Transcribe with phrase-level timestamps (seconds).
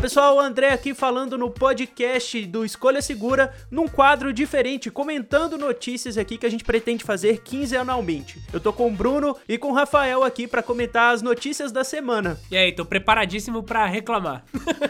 [0.00, 6.16] pessoal, o André aqui falando no podcast do Escolha Segura, num quadro diferente, comentando notícias
[6.16, 8.40] aqui que a gente pretende fazer quinzenalmente.
[8.50, 11.84] Eu tô com o Bruno e com o Rafael aqui para comentar as notícias da
[11.84, 12.40] semana.
[12.50, 14.42] E aí, tô preparadíssimo para reclamar.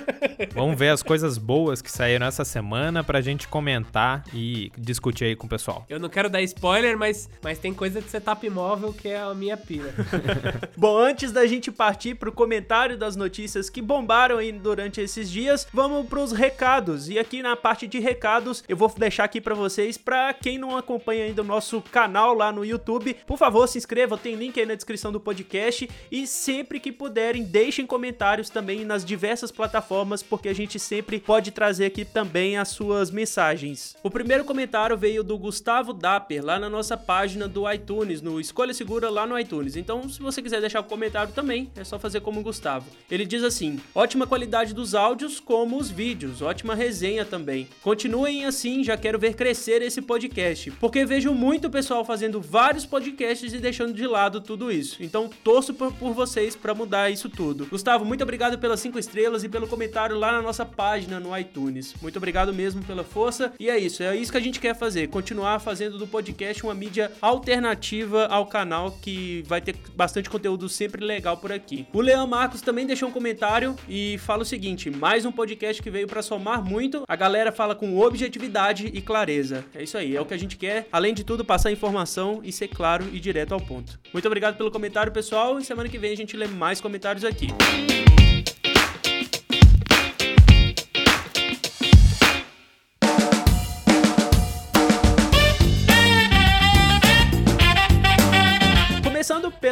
[0.55, 5.37] Vamos ver as coisas boas que saíram essa semana pra gente comentar e discutir aí
[5.37, 5.85] com o pessoal.
[5.89, 9.35] Eu não quero dar spoiler, mas, mas tem coisa de setup móvel que é a
[9.35, 9.93] minha pira.
[10.77, 15.67] Bom, antes da gente partir pro comentário das notícias que bombaram aí durante esses dias,
[15.73, 17.09] vamos pros recados.
[17.09, 20.77] E aqui na parte de recados, eu vou deixar aqui para vocês, para quem não
[20.77, 24.67] acompanha ainda o nosso canal lá no YouTube, por favor, se inscreva, tem link aí
[24.67, 30.49] na descrição do podcast e sempre que puderem, deixem comentários também nas diversas plataformas, porque
[30.49, 33.97] a gente sempre pode trazer aqui também as suas mensagens.
[34.03, 38.75] O primeiro comentário veio do Gustavo Dapper, lá na nossa página do iTunes, no Escolha
[38.75, 39.77] Segura lá no iTunes.
[39.77, 42.87] Então, se você quiser deixar um comentário também, é só fazer como o Gustavo.
[43.11, 47.69] Ele diz assim: ótima qualidade dos áudios, como os vídeos, ótima resenha também.
[47.83, 53.53] Continuem assim, já quero ver crescer esse podcast, porque vejo muito pessoal fazendo vários podcasts
[53.53, 55.03] e deixando de lado tudo isso.
[55.03, 57.67] Então, torço por, por vocês para mudar isso tudo.
[57.67, 61.95] Gustavo, muito obrigado pelas cinco estrelas e pelo comentário lá na nossa página no iTunes.
[62.01, 63.53] Muito obrigado mesmo pela força.
[63.59, 66.75] E é isso, é isso que a gente quer fazer, continuar fazendo do podcast uma
[66.75, 71.87] mídia alternativa ao canal que vai ter bastante conteúdo sempre legal por aqui.
[71.93, 75.91] O Leão Marcos também deixou um comentário e fala o seguinte: mais um podcast que
[75.91, 77.05] veio para somar muito.
[77.09, 79.65] A galera fala com objetividade e clareza.
[79.75, 80.87] É isso aí, é o que a gente quer.
[80.93, 83.99] Além de tudo, passar informação e ser claro e direto ao ponto.
[84.13, 85.59] Muito obrigado pelo comentário, pessoal.
[85.59, 87.49] E semana que vem a gente lê mais comentários aqui.
[87.49, 88.20] Começando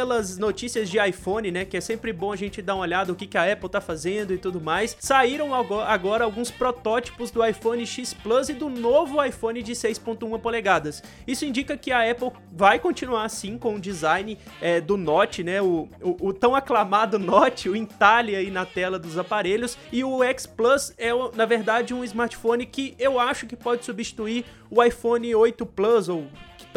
[0.09, 1.65] pelas notícias de iPhone, né?
[1.65, 3.79] Que é sempre bom a gente dar uma olhada no que, que a Apple tá
[3.79, 4.97] fazendo e tudo mais.
[4.99, 11.03] Saíram agora alguns protótipos do iPhone X Plus e do novo iPhone de 6.1 polegadas.
[11.27, 15.61] Isso indica que a Apple vai continuar assim com o design é, do Note, né?
[15.61, 19.77] O, o, o, tão aclamado Note, o entalhe aí na tela dos aparelhos.
[19.91, 24.43] E o X Plus é, na verdade, um smartphone que eu acho que pode substituir
[24.71, 26.27] o iPhone 8 Plus ou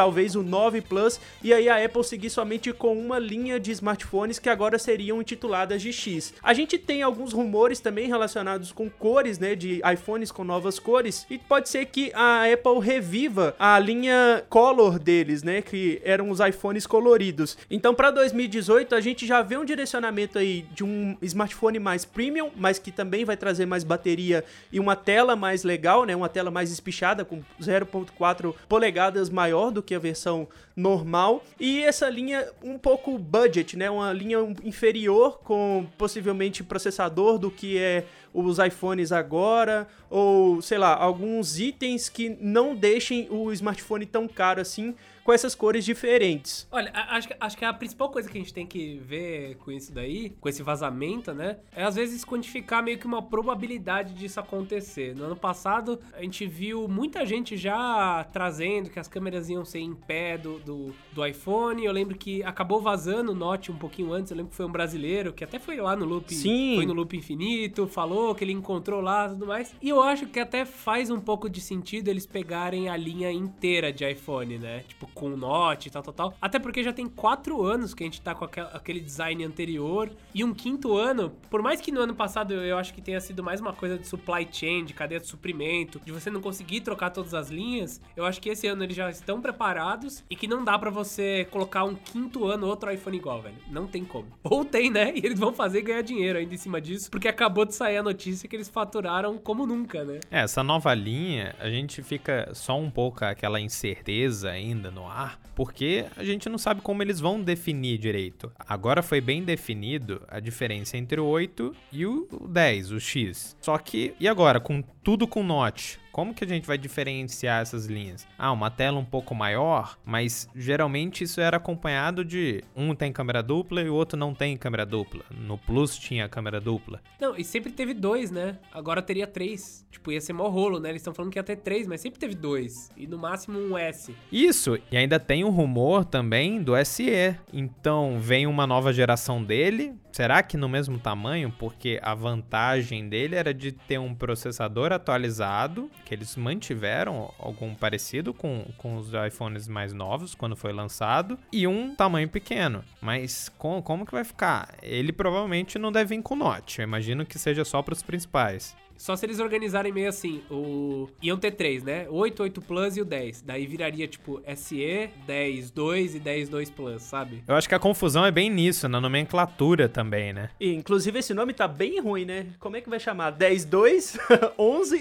[0.03, 4.41] talvez o 9 Plus, e aí a Apple seguir somente com uma linha de smartphones
[4.41, 6.35] que agora seriam intituladas de X.
[6.43, 11.25] A gente tem alguns rumores também relacionados com cores, né, de iPhones com novas cores,
[11.31, 16.41] e pode ser que a Apple reviva a linha Color deles, né, que eram os
[16.41, 17.57] iPhones coloridos.
[17.71, 22.51] Então, para 2018, a gente já vê um direcionamento aí de um smartphone mais premium,
[22.57, 26.51] mas que também vai trazer mais bateria e uma tela mais legal, né, uma tela
[26.51, 31.45] mais espichada com 0.4 polegadas maior do que a versão normal.
[31.59, 33.91] E essa linha um pouco budget, né?
[33.91, 40.95] Uma linha inferior com possivelmente processador do que é os iPhones agora, ou sei lá,
[40.95, 44.95] alguns itens que não deixem o smartphone tão caro assim,
[45.25, 46.67] com essas cores diferentes.
[46.71, 49.93] Olha, acho, acho que a principal coisa que a gente tem que ver com isso
[49.93, 55.15] daí, com esse vazamento, né, é às vezes quantificar meio que uma probabilidade disso acontecer.
[55.15, 59.79] No ano passado, a gente viu muita gente já trazendo que as câmeras iam ser
[59.79, 61.85] em pé do, do, do iPhone.
[61.85, 64.31] Eu lembro que acabou vazando o Note um pouquinho antes.
[64.31, 66.75] Eu lembro que foi um brasileiro que até foi lá no Loop, Sim.
[66.77, 69.75] foi no Loop Infinito, falou que ele encontrou lá e tudo mais.
[69.83, 73.93] E eu acho que até faz um pouco de sentido eles pegarem a linha inteira
[73.93, 74.85] de iPhone, né?
[74.89, 76.35] Tipo, com Note e tal, tal, tal.
[76.41, 80.11] Até porque já tem quatro anos que a gente tá com aquele design anterior.
[80.35, 83.43] E um quinto ano, por mais que no ano passado eu acho que tenha sido
[83.43, 87.11] mais uma coisa de supply chain, de cadeia de suprimento, de você não conseguir trocar
[87.11, 90.65] todas as linhas, eu acho que esse ano eles já estão preparados e que não
[90.65, 93.57] dá para você colocar um quinto ano outro iPhone igual, velho.
[93.71, 94.29] Não tem como.
[94.43, 95.13] Ou tem, né?
[95.15, 98.03] E eles vão fazer ganhar dinheiro ainda em cima disso, porque acabou de sair a
[98.03, 100.21] notícia que eles faturaram como nunca, né?
[100.31, 105.39] É, essa nova linha, a gente fica só um pouco aquela incerteza ainda no ar,
[105.55, 108.51] porque a gente não sabe como eles vão definir direito.
[108.59, 113.57] Agora foi bem definido a diferença entre o 8 e o 10, o X.
[113.61, 116.01] Só que, e agora, com tudo com Note?
[116.13, 118.27] Como que a gente vai diferenciar essas linhas?
[118.39, 123.43] Ah, uma tela um pouco maior, mas geralmente isso era acompanhado de um tem câmera
[123.43, 125.25] dupla e o outro não tem câmera dupla.
[125.31, 127.01] No Plus tinha câmera dupla.
[127.19, 128.59] Não, e sempre teve dois, né?
[128.71, 129.87] Agora teria três.
[129.91, 130.91] Tipo, ia ser mó rolo, né?
[130.91, 132.91] Eles estão falando que ia ter três, mas sempre teve dois.
[132.95, 134.15] E no máximo um S.
[134.31, 137.35] Isso, e ainda tem um rumor também do SE.
[137.51, 139.95] Então vem uma nova geração dele.
[140.13, 141.51] Será que no mesmo tamanho?
[141.59, 148.33] Porque a vantagem dele era de ter um processador atualizado, que eles mantiveram algum parecido
[148.33, 152.85] com, com os iPhones mais novos quando foi lançado, e um tamanho pequeno.
[153.01, 154.75] Mas com, como que vai ficar?
[154.83, 156.81] Ele provavelmente não deve vir com Note.
[156.81, 158.77] Eu imagino que seja só para os principais.
[159.03, 162.07] Só se eles organizarem meio assim, o iam ter três, né?
[162.09, 163.43] 8, 8 Plus e o 10.
[163.43, 167.43] Daí viraria tipo SE, 10, 2 e 10, 2 Plus, sabe?
[167.49, 170.51] Eu acho que a confusão é bem nisso, na nomenclatura também, né?
[170.61, 172.47] E, inclusive esse nome tá bem ruim, né?
[172.61, 173.33] Como é que vai chamar?
[173.33, 174.19] 10, 2?
[174.57, 175.01] 11?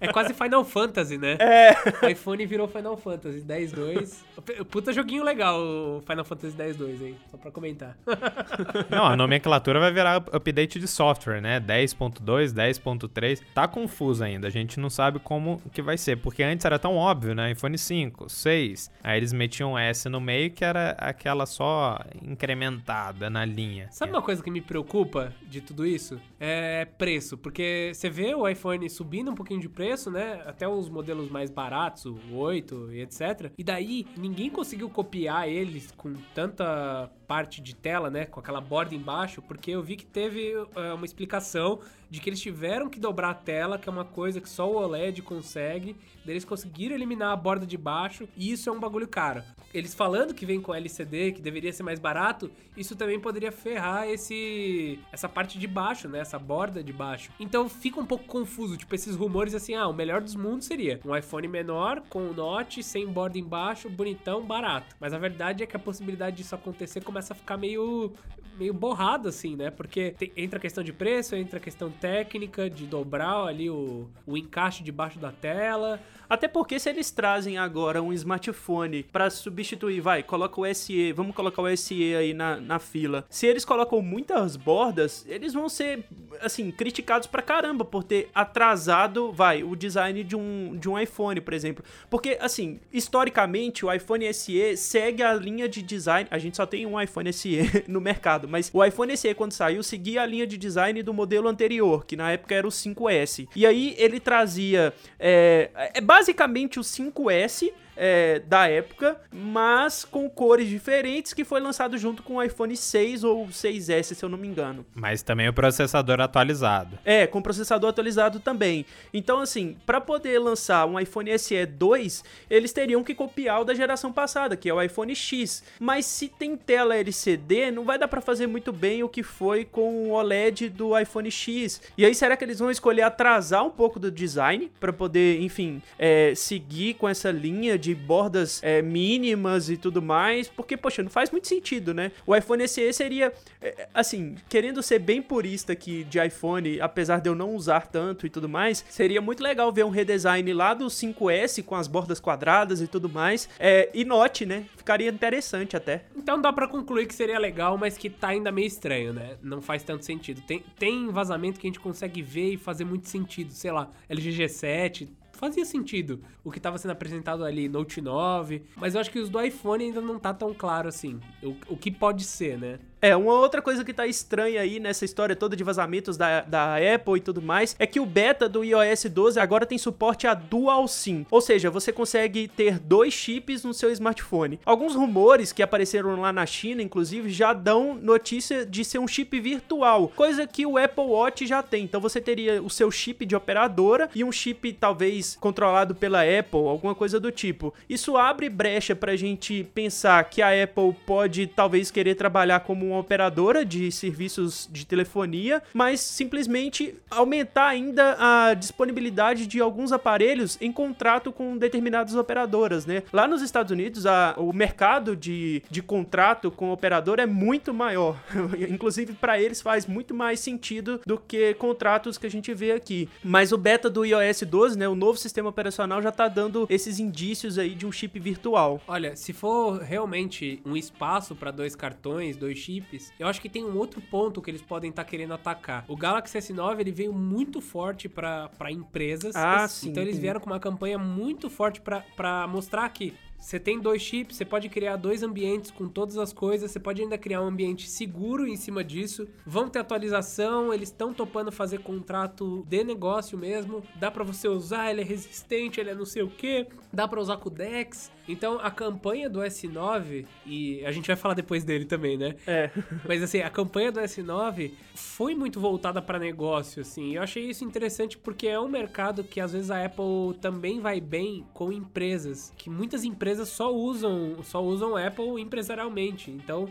[0.00, 1.36] É quase Final Fantasy, né?
[1.40, 2.10] É.
[2.10, 4.24] iPhone virou Final Fantasy 10, 2.
[4.70, 7.16] Puta joguinho legal o Final Fantasy 10, 2, hein?
[7.30, 7.96] Só pra comentar.
[8.88, 11.60] Não, a nomenclatura vai virar update de software, né?
[11.60, 13.42] 10.2, 10.3.
[13.54, 16.96] Tá confuso ainda, a gente não sabe como que vai ser, porque antes era tão
[16.96, 17.52] óbvio, né?
[17.52, 23.28] iPhone 5, 6, aí eles metiam um S no meio que era aquela só incrementada
[23.28, 23.88] na linha.
[23.90, 26.20] Sabe uma coisa que me preocupa de tudo isso?
[26.38, 30.42] É preço, porque você vê o iPhone subindo um pouquinho de preço, né?
[30.46, 33.52] Até os modelos mais baratos, o 8 e etc.
[33.56, 38.94] E daí ninguém conseguiu copiar eles com tanta parte de tela, né, com aquela borda
[38.94, 43.30] embaixo, porque eu vi que teve uh, uma explicação de que eles tiveram que dobrar
[43.30, 45.94] a tela, que é uma coisa que só o OLED consegue.
[46.26, 49.42] Eles conseguiram eliminar a borda de baixo e isso é um bagulho caro.
[49.72, 54.08] Eles falando que vem com LCD, que deveria ser mais barato, isso também poderia ferrar
[54.08, 57.30] esse essa parte de baixo, né, essa borda de baixo.
[57.38, 61.00] Então fica um pouco confuso, tipo esses rumores assim, ah, o melhor dos mundos seria
[61.04, 64.96] um iPhone menor com o Note sem borda embaixo, bonitão, barato.
[65.00, 68.12] Mas a verdade é que a possibilidade disso acontecer começa a ficar meio
[68.58, 69.70] meio borrado assim, né?
[69.70, 74.08] Porque tem, entra a questão de preço, entra a questão técnica de dobrar ali o,
[74.26, 76.00] o encaixe debaixo da tela.
[76.28, 81.34] Até porque se eles trazem agora um smartphone para substituir, vai, coloca o SE, vamos
[81.34, 83.24] colocar o SE aí na, na fila.
[83.30, 86.04] Se eles colocam muitas bordas, eles vão ser,
[86.42, 91.40] assim, criticados pra caramba por ter atrasado, vai, o design de um, de um iPhone,
[91.40, 91.82] por exemplo.
[92.10, 96.28] Porque, assim, historicamente, o iPhone SE segue a linha de design.
[96.30, 97.58] A gente só tem um iPhone SE
[97.88, 101.48] no mercado, mas o iPhone SE, quando saiu, seguia a linha de design do modelo
[101.48, 103.48] anterior, que na época era o 5S.
[103.54, 104.92] E aí ele trazia.
[105.18, 111.98] É, é basicamente o 5S é, da época, mas com cores diferentes, que foi lançado
[111.98, 114.86] junto com o iPhone 6 ou 6S, se eu não me engano.
[114.94, 116.98] Mas também o processador atualizado.
[117.04, 118.86] É, com processador atualizado também.
[119.12, 123.74] Então, assim, para poder lançar um iPhone SE 2, eles teriam que copiar o da
[123.74, 125.64] geração passada, que é o iPhone X.
[125.80, 129.64] Mas se tem tela LCD, não vai dar para fazer muito bem o que foi
[129.64, 131.82] com o OLED do iPhone X.
[131.96, 135.82] E aí, será que eles vão escolher atrasar um pouco do design para poder, enfim,
[135.98, 141.02] é, seguir com essa linha de de bordas é, mínimas e tudo mais, porque, poxa,
[141.02, 142.12] não faz muito sentido, né?
[142.26, 143.32] O iPhone SE seria,
[143.62, 148.26] é, assim, querendo ser bem purista aqui de iPhone, apesar de eu não usar tanto
[148.26, 152.20] e tudo mais, seria muito legal ver um redesign lá do 5S com as bordas
[152.20, 154.66] quadradas e tudo mais, é, e Note, né?
[154.76, 156.04] Ficaria interessante até.
[156.14, 159.36] Então dá para concluir que seria legal, mas que tá ainda meio estranho, né?
[159.42, 160.42] Não faz tanto sentido.
[160.42, 164.44] Tem, tem vazamento que a gente consegue ver e fazer muito sentido, sei lá, LG
[164.44, 165.08] G7,
[165.38, 169.30] fazia sentido o que estava sendo apresentado ali, Note 9, mas eu acho que os
[169.30, 172.80] do iPhone ainda não tá tão claro assim, o, o que pode ser, né?
[173.00, 176.76] É, uma outra coisa que tá estranha aí nessa história toda de vazamentos da, da
[176.76, 180.34] Apple e tudo mais é que o beta do iOS 12 agora tem suporte a
[180.34, 184.58] Dual SIM, ou seja, você consegue ter dois chips no seu smartphone.
[184.64, 189.38] Alguns rumores que apareceram lá na China, inclusive, já dão notícia de ser um chip
[189.38, 191.84] virtual, coisa que o Apple Watch já tem.
[191.84, 196.66] Então você teria o seu chip de operadora e um chip talvez controlado pela Apple,
[196.66, 197.72] alguma coisa do tipo.
[197.88, 202.98] Isso abre brecha pra gente pensar que a Apple pode talvez querer trabalhar como uma
[202.98, 210.72] operadora de serviços de telefonia, mas simplesmente aumentar ainda a disponibilidade de alguns aparelhos em
[210.72, 213.02] contrato com determinadas operadoras, né?
[213.12, 218.18] Lá nos Estados Unidos, a, o mercado de, de contrato com operador é muito maior.
[218.68, 223.08] Inclusive, para eles faz muito mais sentido do que contratos que a gente vê aqui.
[223.22, 226.98] Mas o beta do iOS 12, né, o novo sistema operacional já tá dando esses
[226.98, 228.80] indícios aí de um chip virtual.
[228.86, 233.48] Olha, se for realmente um espaço para dois cartões, dois chips, chips, eu acho que
[233.48, 235.84] tem um outro ponto que eles podem estar tá querendo atacar.
[235.88, 239.34] O Galaxy S9 ele veio muito forte para empresas.
[239.34, 239.90] Ah, sim.
[239.90, 244.36] Então eles vieram com uma campanha muito forte para mostrar que Você tem dois chips,
[244.36, 247.88] você pode criar dois ambientes com todas as coisas, você pode ainda criar um ambiente
[247.88, 249.28] seguro em cima disso.
[249.46, 253.82] Vão ter atualização, eles estão topando fazer contrato de negócio mesmo.
[253.96, 256.66] Dá para você usar, ele é resistente, ele é não sei o que.
[256.92, 258.10] Dá para usar com o Dex.
[258.28, 262.34] Então a campanha do S9 e a gente vai falar depois dele também, né?
[262.46, 262.70] É.
[263.06, 267.16] Mas assim, a campanha do S9 foi muito voltada para negócio, assim.
[267.16, 271.00] Eu achei isso interessante porque é um mercado que às vezes a Apple também vai
[271.00, 276.30] bem com empresas, que muitas empresas só usam, só usam Apple empresarialmente.
[276.30, 276.68] Então,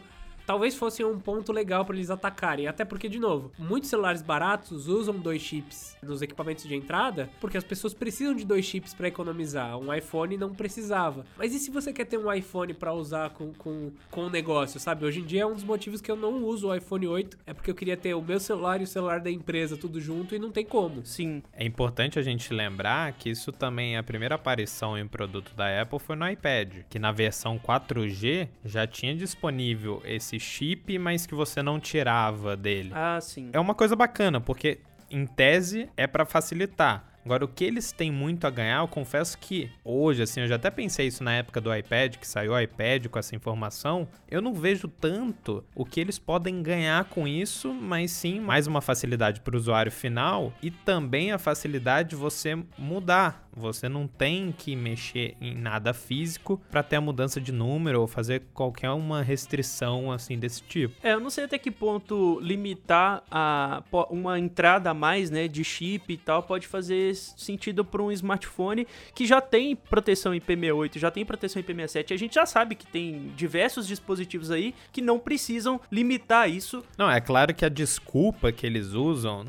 [0.48, 2.68] talvez fosse um ponto legal para eles atacarem.
[2.68, 7.58] Até porque, de novo, muitos celulares baratos usam dois chips nos equipamentos de entrada, porque
[7.58, 9.77] as pessoas precisam de dois chips para economizar.
[9.77, 11.25] Um iPhone não precisava.
[11.38, 14.80] Mas e se você quer ter um iPhone para usar com, com, com o negócio,
[14.80, 15.06] sabe?
[15.06, 17.54] Hoje em dia é um dos motivos que eu não uso o iPhone 8, é
[17.54, 20.39] porque eu queria ter o meu celular e o celular da empresa tudo junto e
[20.39, 21.06] não tem como.
[21.06, 21.44] Sim.
[21.51, 26.00] É importante a gente lembrar que isso também, a primeira aparição em produto da Apple
[26.00, 31.62] foi no iPad, que na versão 4G já tinha disponível esse chip, mas que você
[31.62, 32.91] não tirava dele.
[32.94, 33.50] Ah, sim.
[33.53, 34.79] É uma coisa bacana, porque
[35.10, 37.06] em tese é para facilitar.
[37.27, 40.56] Agora, o que eles têm muito a ganhar, eu confesso que hoje, assim, eu já
[40.56, 44.41] até pensei isso na época do iPad, que saiu o iPad com essa informação, eu
[44.41, 49.41] não vejo tanto o que eles podem ganhar com isso, mas sim mais uma facilidade
[49.41, 53.47] para o usuário final e também a facilidade de você mudar.
[53.58, 58.08] Você não tem que mexer em nada físico para ter a mudança de número ou
[58.08, 60.96] fazer qualquer uma restrição assim desse tipo.
[61.04, 65.64] É, eu não sei até que ponto limitar a uma entrada a mais, né, de
[65.64, 71.12] chip e tal pode fazer sentido para um smartphone que já tem proteção IP68, já
[71.12, 72.14] tem proteção IP67.
[72.14, 76.84] A gente já sabe que tem diversos dispositivos aí que não precisam limitar isso.
[76.98, 79.46] Não, é claro que a desculpa que eles usam,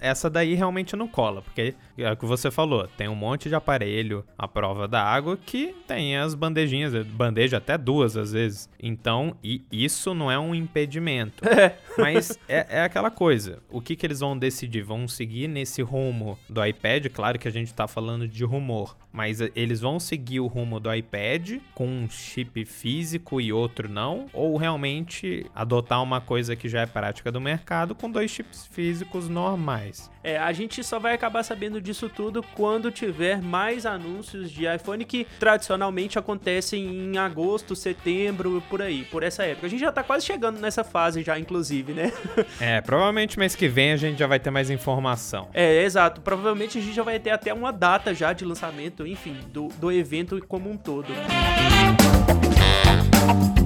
[0.00, 3.54] essa daí realmente não cola, porque é o que você falou, tem um monte de
[3.54, 8.68] aparelho à prova da água que tem as bandejinhas, bandeja até duas às vezes.
[8.82, 11.42] Então, e isso não é um impedimento.
[11.52, 11.76] É.
[11.98, 13.62] Mas é, é aquela coisa.
[13.70, 14.82] O que, que eles vão decidir?
[14.82, 17.08] Vão seguir nesse rumo do iPad?
[17.12, 18.96] Claro que a gente tá falando de rumor.
[19.12, 24.26] Mas eles vão seguir o rumo do iPad com um chip físico e outro não?
[24.32, 29.28] Ou realmente adotar uma coisa que já é prática do mercado com dois chips físicos
[29.28, 30.10] normais?
[30.24, 35.04] É, a gente só vai acabar sabendo disso tudo quando tiver mais anúncios de iPhone
[35.04, 39.66] que tradicionalmente acontecem em agosto, setembro, por aí, por essa época.
[39.66, 42.12] A gente já tá quase chegando nessa fase já, inclusive, né?
[42.60, 45.48] É, provavelmente mês que vem a gente já vai ter mais informação.
[45.52, 46.20] É, exato.
[46.20, 49.90] Provavelmente a gente já vai ter até uma data já de lançamento, enfim, do, do
[49.90, 51.12] evento como um todo.
[51.12, 53.61] É,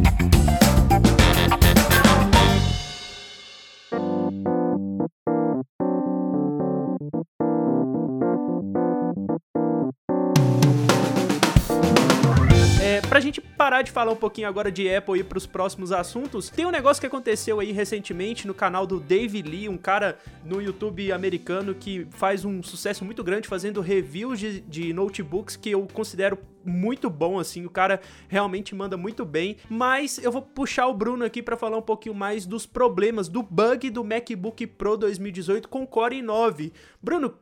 [13.17, 16.51] pra gente parar de falar um pouquinho agora de Apple e ir pros próximos assuntos,
[16.51, 20.61] tem um negócio que aconteceu aí recentemente no canal do Dave Lee, um cara no
[20.61, 25.89] YouTube americano que faz um sucesso muito grande fazendo reviews de, de notebooks que eu
[25.95, 30.93] considero muito bom, assim, o cara realmente manda muito bem, mas eu vou puxar o
[30.93, 35.69] Bruno aqui pra falar um pouquinho mais dos problemas, do bug do MacBook Pro 2018
[35.69, 36.73] com Core i9.
[37.01, 37.35] Bruno,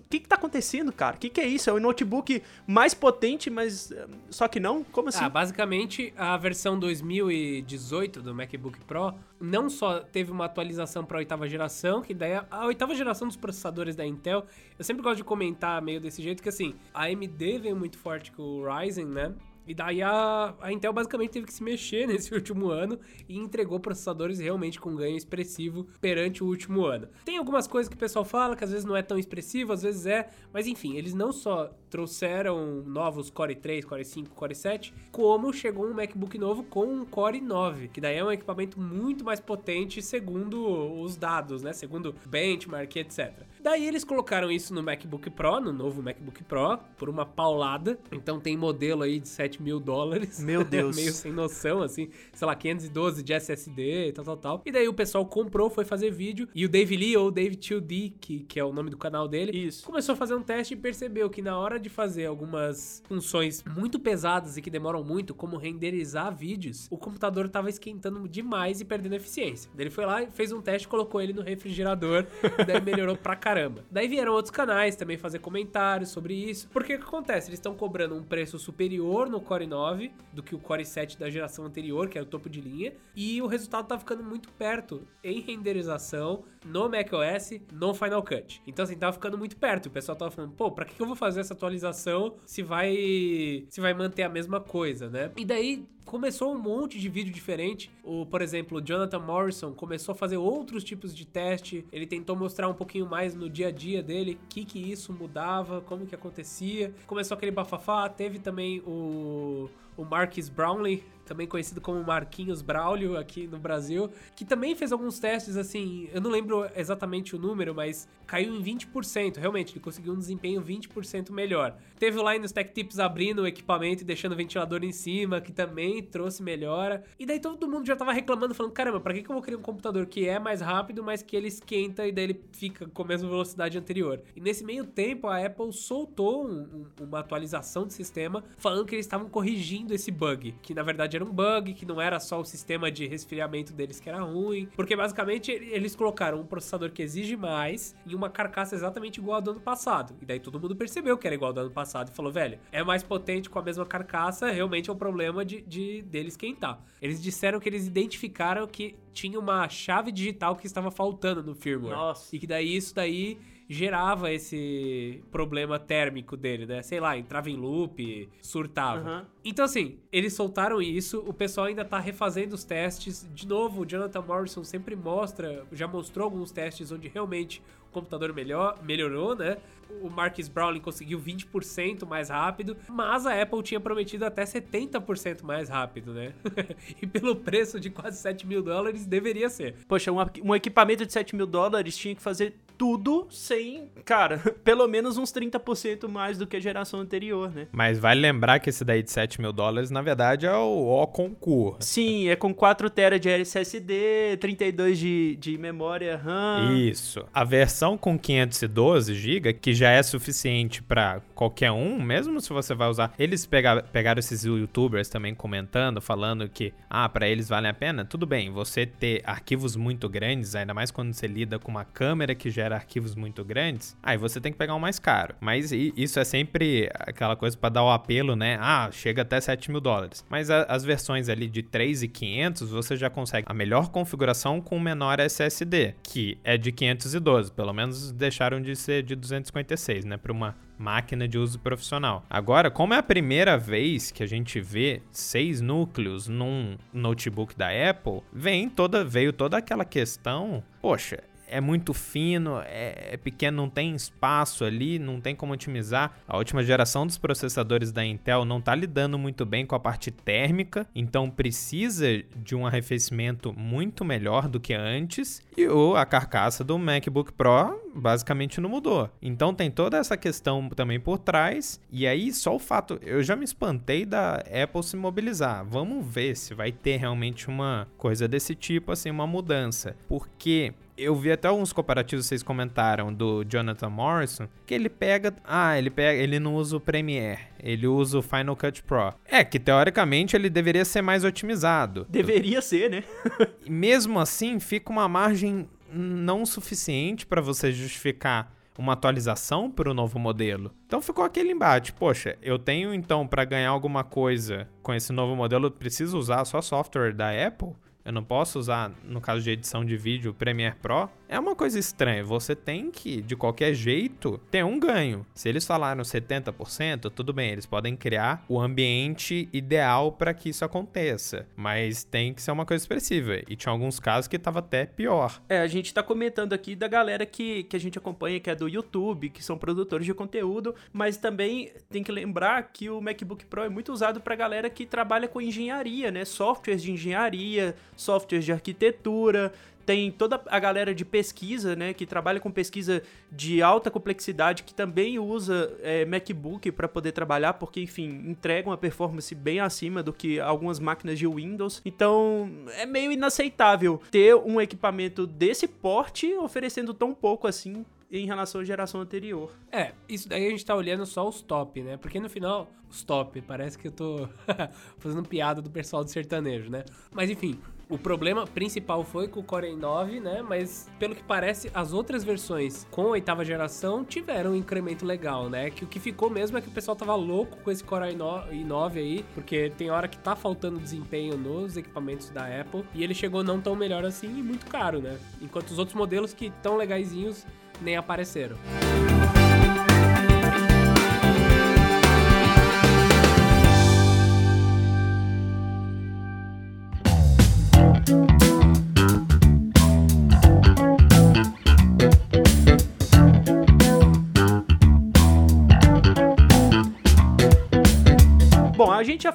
[0.00, 1.16] que, que, tá acontecendo, cara?
[1.16, 1.68] O que, que é isso?
[1.68, 4.82] É o notebook mais potente, mas eh, só que não?
[4.84, 5.24] Como assim?
[5.24, 11.20] Ah, basicamente, a versão 2018 do MacBook Pro não só teve uma atualização para a
[11.20, 14.46] oitava geração, que daí a, a oitava geração dos processadores da Intel,
[14.78, 18.32] eu sempre gosto de comentar meio desse jeito, que assim, a AMD veio muito forte
[18.32, 19.34] com o Ryzen, né?
[19.66, 23.78] E daí a, a Intel basicamente teve que se mexer nesse último ano e entregou
[23.80, 27.08] processadores realmente com ganho expressivo perante o último ano.
[27.24, 29.82] Tem algumas coisas que o pessoal fala que às vezes não é tão expressivo, às
[29.82, 34.94] vezes é, mas enfim, eles não só trouxeram novos Core 3, Core 5, Core 7,
[35.12, 39.22] como chegou um MacBook novo com um Core 9, que daí é um equipamento muito
[39.22, 40.58] mais potente segundo
[41.02, 41.74] os dados, né?
[41.74, 43.42] Segundo benchmark, etc.
[43.62, 47.98] Daí eles colocaram isso no MacBook Pro, no novo MacBook Pro, por uma paulada.
[48.10, 50.42] Então tem modelo aí de 7 mil dólares.
[50.42, 50.96] Meu Deus.
[50.96, 54.62] Meio sem noção, assim, sei lá, 512 de SSD e tal, tal, tal.
[54.64, 56.48] E daí o pessoal comprou, foi fazer vídeo.
[56.54, 59.52] E o Dave Lee, ou Dave 2D, que, que é o nome do canal dele,
[59.52, 59.84] Isso.
[59.84, 63.98] começou a fazer um teste e percebeu que na hora de fazer algumas funções muito
[63.98, 69.14] pesadas e que demoram muito, como renderizar vídeos, o computador tava esquentando demais e perdendo
[69.14, 69.70] eficiência.
[69.74, 72.26] Daí ele foi lá, fez um teste, colocou ele no refrigerador,
[72.58, 73.84] e daí melhorou pra caramba.
[73.90, 76.68] Daí vieram outros canais também fazer comentários sobre isso.
[76.72, 77.48] Porque o que acontece?
[77.48, 81.28] Eles estão cobrando um preço superior no Core 9 do que o Core 7 da
[81.28, 85.02] geração anterior, que é o topo de linha, e o resultado tá ficando muito perto
[85.22, 88.62] em renderização no macOS, no Final Cut.
[88.66, 89.86] Então assim, tava ficando muito perto.
[89.86, 92.34] O pessoal tava falando, pô, pra que eu vou fazer essa atualização?
[92.46, 95.30] se vai se vai manter a mesma coisa, né?
[95.36, 97.90] E daí começou um monte de vídeo diferente.
[98.02, 101.86] O, por exemplo, Jonathan Morrison começou a fazer outros tipos de teste.
[101.92, 105.12] Ele tentou mostrar um pouquinho mais no dia a dia dele o que que isso
[105.12, 106.94] mudava, como que acontecia.
[107.06, 108.08] Começou aquele bafafá.
[108.08, 114.44] Teve também o o Marcus Brownlee, também conhecido como Marquinhos Braulio aqui no Brasil, que
[114.44, 119.38] também fez alguns testes assim, eu não lembro exatamente o número, mas caiu em 20%,
[119.38, 121.74] realmente, ele conseguiu um desempenho 20% melhor.
[121.98, 125.52] Teve o Linus Tech Tips abrindo o equipamento e deixando o ventilador em cima, que
[125.52, 127.02] também trouxe melhora.
[127.18, 129.56] E daí todo mundo já tava reclamando, falando, caramba, pra que, que eu vou criar
[129.56, 133.02] um computador que é mais rápido, mas que ele esquenta e daí ele fica com
[133.02, 134.20] a mesma velocidade anterior?
[134.36, 138.94] E nesse meio tempo, a Apple soltou um, um, uma atualização do sistema, falando que
[138.94, 142.40] eles estavam corrigindo esse bug, que na verdade era um bug, que não era só
[142.40, 147.02] o sistema de resfriamento deles que era ruim, porque basicamente eles colocaram um processador que
[147.02, 150.14] exige mais em uma carcaça exatamente igual ao do ano passado.
[150.20, 152.58] E daí todo mundo percebeu que era igual ao do ano passado e falou, velho,
[152.70, 156.80] é mais potente com a mesma carcaça, realmente é um problema de, de dele esquentar.
[157.00, 161.94] Eles disseram que eles identificaram que tinha uma chave digital que estava faltando no firmware.
[161.94, 162.34] Nossa.
[162.34, 163.38] E que daí isso daí
[163.72, 166.82] gerava esse problema térmico dele, né?
[166.82, 169.20] Sei lá, entrava em loop, surtava.
[169.20, 169.26] Uhum.
[169.44, 173.26] Então, assim, eles soltaram isso, o pessoal ainda tá refazendo os testes.
[173.32, 178.32] De novo, o Jonathan Morrison sempre mostra, já mostrou alguns testes onde realmente o computador
[178.34, 179.56] melhor, melhorou, né?
[180.00, 185.68] O Marcus Brownlee conseguiu 20% mais rápido, mas a Apple tinha prometido até 70% mais
[185.68, 186.32] rápido, né?
[187.00, 189.74] e pelo preço de quase 7 mil dólares, deveria ser.
[189.86, 194.88] Poxa, um, um equipamento de 7 mil dólares tinha que fazer tudo sem, cara, pelo
[194.88, 197.68] menos uns 30% mais do que a geração anterior, né?
[197.70, 201.06] Mas vale lembrar que esse daí de 7 mil dólares, na verdade, é o O
[201.06, 201.76] concurso.
[201.78, 206.76] Sim, é com 4 TB de SSD, 32 de, de memória RAM.
[206.76, 207.24] Isso.
[207.32, 212.74] A versão com 512 GB, que já é suficiente para qualquer um, mesmo se você
[212.74, 213.14] vai usar.
[213.16, 218.04] Eles pegaram, pegaram esses youtubers também comentando, falando que, ah, para eles vale a pena.
[218.04, 222.34] Tudo bem, você ter arquivos muito grandes, ainda mais quando você lida com uma câmera
[222.34, 225.34] que gera arquivos muito grandes, aí você tem que pegar um mais caro.
[225.40, 228.58] Mas isso é sempre aquela coisa para dar o apelo, né?
[228.60, 230.24] Ah, chega até 7 mil dólares.
[230.28, 235.20] Mas a, as versões ali de 3,500 você já consegue a melhor configuração com menor
[235.20, 237.52] SSD, que é de 512.
[237.52, 240.16] Pelo menos deixaram de ser de 256, né?
[240.16, 242.24] Para uma máquina de uso profissional.
[242.28, 247.68] Agora, como é a primeira vez que a gente vê seis núcleos num notebook da
[247.68, 250.62] Apple, vem toda veio toda aquela questão.
[250.80, 251.22] Poxa,
[251.52, 256.16] é muito fino, é, é, pequeno, não tem espaço ali, não tem como otimizar.
[256.26, 260.10] A última geração dos processadores da Intel não está lidando muito bem com a parte
[260.10, 265.42] térmica, então precisa de um arrefecimento muito melhor do que antes.
[265.56, 269.10] E o, a carcaça do MacBook Pro basicamente não mudou.
[269.20, 271.80] Então tem toda essa questão também por trás.
[271.90, 275.64] E aí, só o fato, eu já me espantei da Apple se mobilizar.
[275.64, 279.96] Vamos ver se vai ter realmente uma coisa desse tipo, assim, uma mudança.
[280.08, 285.78] Porque eu vi até alguns comparativos vocês comentaram do Jonathan Morrison, que ele pega, ah,
[285.78, 289.14] ele pega, ele não usa o Premiere, ele usa o Final Cut Pro.
[289.26, 292.06] É que teoricamente ele deveria ser mais otimizado.
[292.08, 293.04] Deveria ser, né?
[293.68, 300.18] Mesmo assim, fica uma margem não suficiente para você justificar uma atualização para o novo
[300.18, 300.72] modelo.
[300.86, 301.92] Então ficou aquele embate.
[301.92, 306.44] Poxa, eu tenho então para ganhar alguma coisa com esse novo modelo, eu preciso usar
[306.44, 307.74] só software da Apple?
[308.04, 311.08] Eu não posso usar, no caso de edição de vídeo, Premiere Pro.
[311.32, 312.22] É uma coisa estranha.
[312.22, 315.24] Você tem que, de qualquer jeito, ter um ganho.
[315.32, 320.62] Se eles falaram 70%, tudo bem, eles podem criar o ambiente ideal para que isso
[320.62, 321.46] aconteça.
[321.56, 323.38] Mas tem que ser uma coisa expressiva.
[323.48, 325.40] E tinha alguns casos que estava até pior.
[325.48, 328.54] É, a gente tá comentando aqui da galera que, que a gente acompanha, que é
[328.54, 330.74] do YouTube, que são produtores de conteúdo.
[330.92, 334.84] Mas também tem que lembrar que o MacBook Pro é muito usado para galera que
[334.84, 336.26] trabalha com engenharia, né?
[336.26, 339.52] Softwares de engenharia softwares de arquitetura,
[339.84, 344.74] tem toda a galera de pesquisa, né, que trabalha com pesquisa de alta complexidade, que
[344.74, 350.12] também usa é, MacBook para poder trabalhar, porque, enfim, entrega uma performance bem acima do
[350.12, 351.80] que algumas máquinas de Windows.
[351.84, 358.60] Então, é meio inaceitável ter um equipamento desse porte oferecendo tão pouco assim em relação
[358.60, 359.50] à geração anterior.
[359.70, 361.96] É, isso daí a gente tá olhando só os top, né?
[361.96, 364.28] Porque no final, os top, parece que eu tô
[364.98, 366.84] fazendo piada do pessoal do sertanejo, né?
[367.10, 367.58] Mas enfim,
[367.92, 370.42] o problema principal foi com o Core i9, né?
[370.42, 375.50] Mas pelo que parece, as outras versões com a oitava geração tiveram um incremento legal,
[375.50, 375.68] né?
[375.68, 378.96] Que o que ficou mesmo é que o pessoal tava louco com esse Core i9
[378.96, 383.44] aí, porque tem hora que tá faltando desempenho nos equipamentos da Apple e ele chegou
[383.44, 385.18] não tão melhor assim e muito caro, né?
[385.42, 387.46] Enquanto os outros modelos que tão legaisinhos
[387.82, 388.56] nem apareceram.
[388.56, 389.41] Música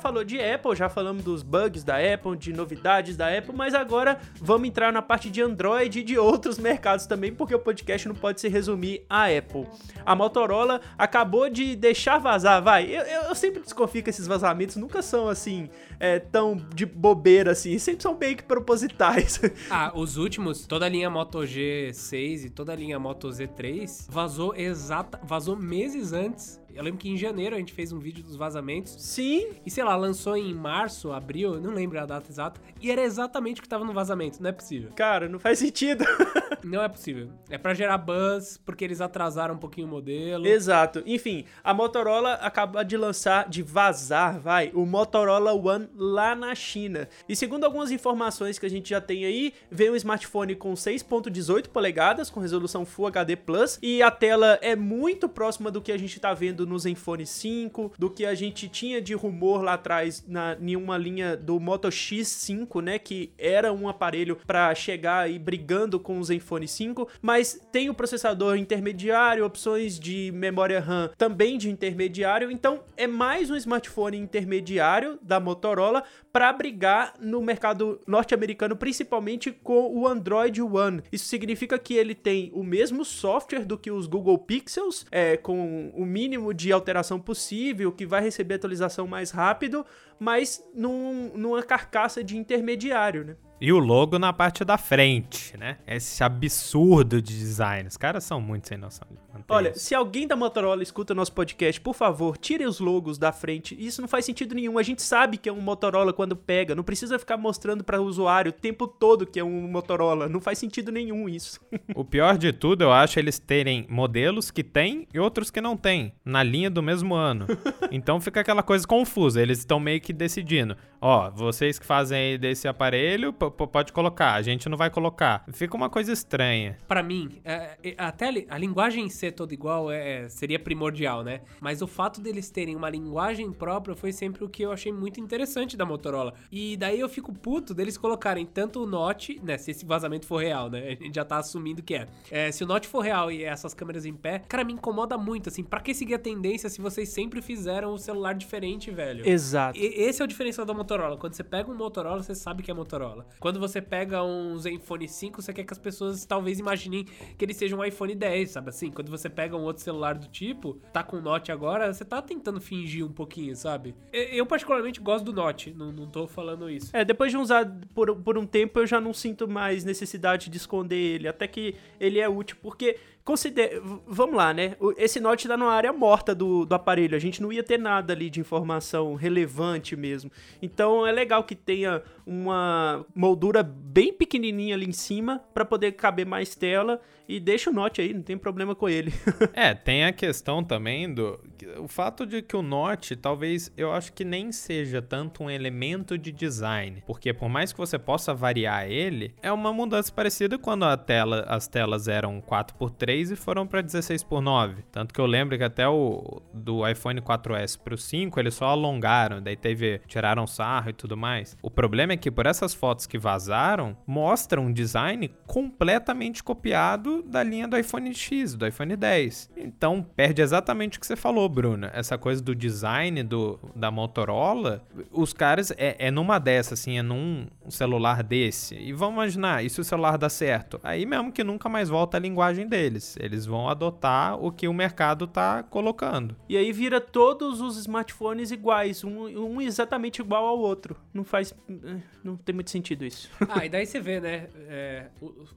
[0.07, 4.17] falou de Apple, já falamos dos bugs da Apple, de novidades da Apple, mas agora
[4.39, 8.15] vamos entrar na parte de Android e de outros mercados também, porque o podcast não
[8.15, 9.67] pode se resumir a Apple.
[10.05, 12.85] A Motorola acabou de deixar vazar, vai.
[12.85, 17.77] Eu, eu sempre desconfio que esses vazamentos nunca são assim, é, tão de bobeira assim,
[17.77, 19.41] sempre são meio que propositais.
[19.69, 24.55] Ah, os últimos, toda a linha Moto G6 e toda a linha Moto Z3 vazou
[24.55, 28.35] exata, vazou meses antes eu lembro que em janeiro a gente fez um vídeo dos
[28.35, 28.95] vazamentos.
[28.99, 29.47] Sim.
[29.65, 32.61] E sei lá, lançou em março, abril, não lembro a data exata.
[32.79, 34.41] E era exatamente o que tava no vazamento.
[34.41, 34.91] Não é possível.
[34.95, 36.05] Cara, não faz sentido.
[36.63, 37.29] não é possível.
[37.49, 40.45] É para gerar buzz, porque eles atrasaram um pouquinho o modelo.
[40.45, 41.01] Exato.
[41.07, 47.09] Enfim, a Motorola acaba de lançar, de vazar, vai, o Motorola One lá na China.
[47.27, 51.69] E segundo algumas informações que a gente já tem aí, veio um smartphone com 6.18
[51.69, 55.97] polegadas, com resolução Full HD Plus, e a tela é muito próxima do que a
[55.97, 60.23] gente tá vendo no Zenfone 5, do que a gente tinha de rumor lá atrás
[60.27, 65.39] na, em uma linha do Moto X5, né, que era um aparelho para chegar aí
[65.39, 71.57] brigando com o Zenfone 5, mas tem o processador intermediário, opções de memória RAM também
[71.57, 78.75] de intermediário, então é mais um smartphone intermediário da Motorola para brigar no mercado norte-americano,
[78.75, 81.01] principalmente com o Android One.
[81.11, 85.91] Isso significa que ele tem o mesmo software do que os Google Pixels, é, com
[85.95, 89.85] o mínimo de alteração possível, que vai receber atualização mais rápido,
[90.19, 93.37] mas num, numa carcaça de intermediário, né?
[93.59, 95.77] E o logo na parte da frente, né?
[95.87, 97.87] Esse absurdo de design.
[97.87, 99.07] Os caras são muito sem noção.
[99.49, 99.79] Olha, isso.
[99.79, 103.75] se alguém da Motorola escuta nosso podcast, por favor, tire os logos da frente.
[103.79, 104.77] Isso não faz sentido nenhum.
[104.77, 106.75] A gente sabe que é um Motorola quando pega.
[106.75, 110.29] Não precisa ficar mostrando para o usuário o tempo todo que é um Motorola.
[110.29, 111.59] Não faz sentido nenhum isso.
[111.95, 115.75] o pior de tudo, eu acho eles terem modelos que tem e outros que não
[115.75, 117.47] tem na linha do mesmo ano.
[117.91, 119.41] então fica aquela coisa confusa.
[119.41, 120.77] Eles estão meio que decidindo.
[120.99, 124.33] Ó, vocês que fazem aí desse aparelho, pode colocar.
[124.33, 125.43] A gente não vai colocar.
[125.51, 126.77] Fica uma coisa estranha.
[126.87, 131.41] Para mim, é, é, até a linguagem ser toda igual é, seria primordial, né?
[131.59, 135.19] Mas o fato deles terem uma linguagem própria foi sempre o que eu achei muito
[135.19, 136.33] interessante da Motorola.
[136.51, 139.57] E daí eu fico puto deles colocarem tanto o Note, né?
[139.57, 140.97] Se esse vazamento for real, né?
[140.97, 142.07] A gente já tá assumindo que é.
[142.31, 145.49] é se o Note for real e essas câmeras em pé, cara, me incomoda muito,
[145.49, 145.63] assim.
[145.63, 149.27] Pra que seguir a tendência se vocês sempre fizeram um celular diferente, velho?
[149.27, 149.77] Exato.
[149.77, 151.17] E, esse é o diferencial da Motorola.
[151.17, 153.25] Quando você pega um Motorola, você sabe que é Motorola.
[153.39, 157.05] Quando você pega um Zenfone 5, você quer que as pessoas talvez imaginem
[157.37, 158.91] que ele seja um iPhone 10, sabe assim?
[158.91, 162.21] Quando você pega um outro celular do tipo, tá com o Note agora, você tá
[162.21, 163.95] tentando fingir um pouquinho, sabe?
[164.11, 166.95] Eu, particularmente gosto do Note, não, não tô falando isso.
[166.95, 170.57] É, depois de usar por, por um tempo, eu já não sinto mais necessidade de
[170.57, 172.97] esconder ele, até que ele é útil, porque
[173.27, 174.77] considera, vamos lá, né?
[174.95, 177.13] Esse Note tá numa área morta do, do aparelho.
[177.13, 180.31] A gente não ia ter nada ali de informação relevante mesmo.
[180.61, 186.25] Então é legal que tenha uma moldura bem pequenininha ali em cima para poder caber
[186.25, 189.13] mais tela e deixa o Note aí, não tem problema com ele.
[189.53, 191.39] é, tem a questão também do
[191.79, 196.17] o fato de que o Note talvez eu acho que nem seja tanto um elemento
[196.17, 200.85] de design, porque por mais que você possa variar ele, é uma mudança parecida quando
[200.85, 204.83] a tela, as telas eram 4x3 e foram para 16x9.
[204.91, 209.41] Tanto que eu lembro que até o do iPhone 4S pro 5 eles só alongaram,
[209.41, 211.57] daí teve tiraram sarro e tudo mais.
[211.61, 217.43] O problema é que por essas fotos que vazaram, mostram um design completamente copiado da
[217.43, 219.51] linha do iPhone X, do iPhone 10.
[219.57, 221.89] Então perde exatamente o que você falou, Bruno.
[221.93, 227.01] Essa coisa do design do, da Motorola, os caras é, é numa dessa, assim, é
[227.01, 228.75] num celular desse.
[228.75, 230.79] E vamos imaginar, e se o celular dá certo?
[230.83, 233.17] Aí mesmo que nunca mais volta a linguagem deles.
[233.19, 236.35] Eles vão adotar o que o mercado tá colocando.
[236.47, 240.95] E aí vira todos os smartphones iguais, um, um exatamente igual ao outro.
[241.13, 241.53] Não faz.
[241.69, 243.29] Eh, não tem muito sentido isso.
[243.49, 244.49] ah, e daí você vê, né?
[244.67, 245.07] É,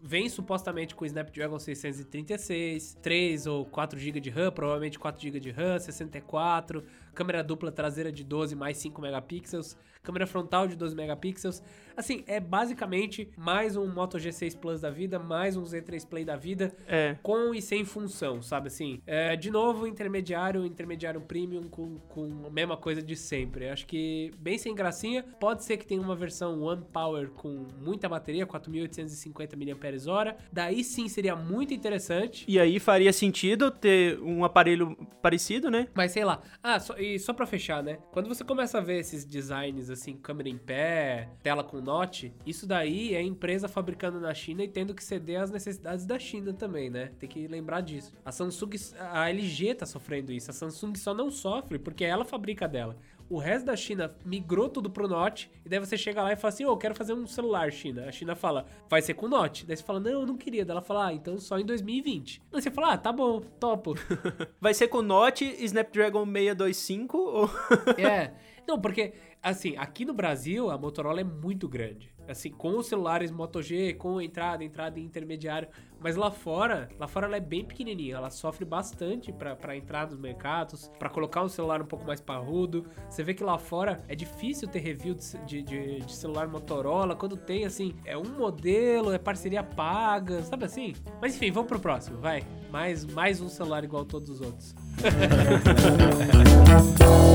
[0.02, 5.20] vem supostamente com o Snapdragon Snapdragon 636, 3 ou 4 GB de RAM, provavelmente 4
[5.20, 6.84] GB de RAM, 64,
[7.14, 11.62] câmera dupla traseira de 12 mais 5 megapixels, câmera frontal de 12 megapixels.
[12.00, 16.34] Assim, é basicamente mais um Moto G6 Plus da vida, mais um Z3 Play da
[16.34, 17.18] vida, é.
[17.22, 19.02] com e sem função, sabe assim?
[19.06, 23.68] É, de novo, intermediário, intermediário premium com, com a mesma coisa de sempre.
[23.68, 25.22] Acho que bem sem gracinha.
[25.38, 30.36] Pode ser que tenha uma versão One Power com muita bateria, 4.850 mAh.
[30.50, 32.46] Daí sim seria muito interessante.
[32.48, 35.86] E aí faria sentido ter um aparelho parecido, né?
[35.92, 36.40] Mas sei lá.
[36.62, 37.98] Ah, só, e só pra fechar, né?
[38.10, 42.68] Quando você começa a ver esses designs assim, câmera em pé, tela com Note, isso
[42.68, 46.88] daí é empresa fabricando na China e tendo que ceder às necessidades da China também,
[46.88, 47.10] né?
[47.18, 48.12] Tem que lembrar disso.
[48.24, 50.52] A Samsung, a LG tá sofrendo isso.
[50.52, 52.96] A Samsung só não sofre porque ela fabrica dela.
[53.30, 56.52] o resto da China migrou tudo pro Note, e daí você chega lá e fala
[56.52, 58.06] assim, ô, oh, eu quero fazer um celular, China.
[58.06, 59.64] A China fala, vai ser com Note.
[59.64, 60.64] Daí você fala, não, eu não queria.
[60.64, 62.42] Daí ela fala, ah, então só em 2020.
[62.50, 63.94] Daí você fala, ah, tá bom, topo.
[64.60, 67.50] vai ser com Note Snapdragon 625 ou...
[67.96, 68.32] é,
[68.66, 73.30] não, porque, assim, aqui no Brasil a Motorola é muito grande assim, com os celulares
[73.30, 75.68] Moto G, com entrada, entrada e intermediário.
[76.02, 80.18] Mas lá fora, lá fora ela é bem pequenininha, ela sofre bastante para entrar nos
[80.18, 82.86] mercados, para colocar um celular um pouco mais parrudo.
[83.08, 85.14] Você vê que lá fora é difícil ter review
[85.46, 90.64] de, de, de celular Motorola, quando tem, assim, é um modelo, é parceria paga, sabe
[90.64, 90.94] assim?
[91.20, 92.42] Mas enfim, vamos pro próximo, vai.
[92.70, 94.74] Mais, mais um celular igual a todos os outros.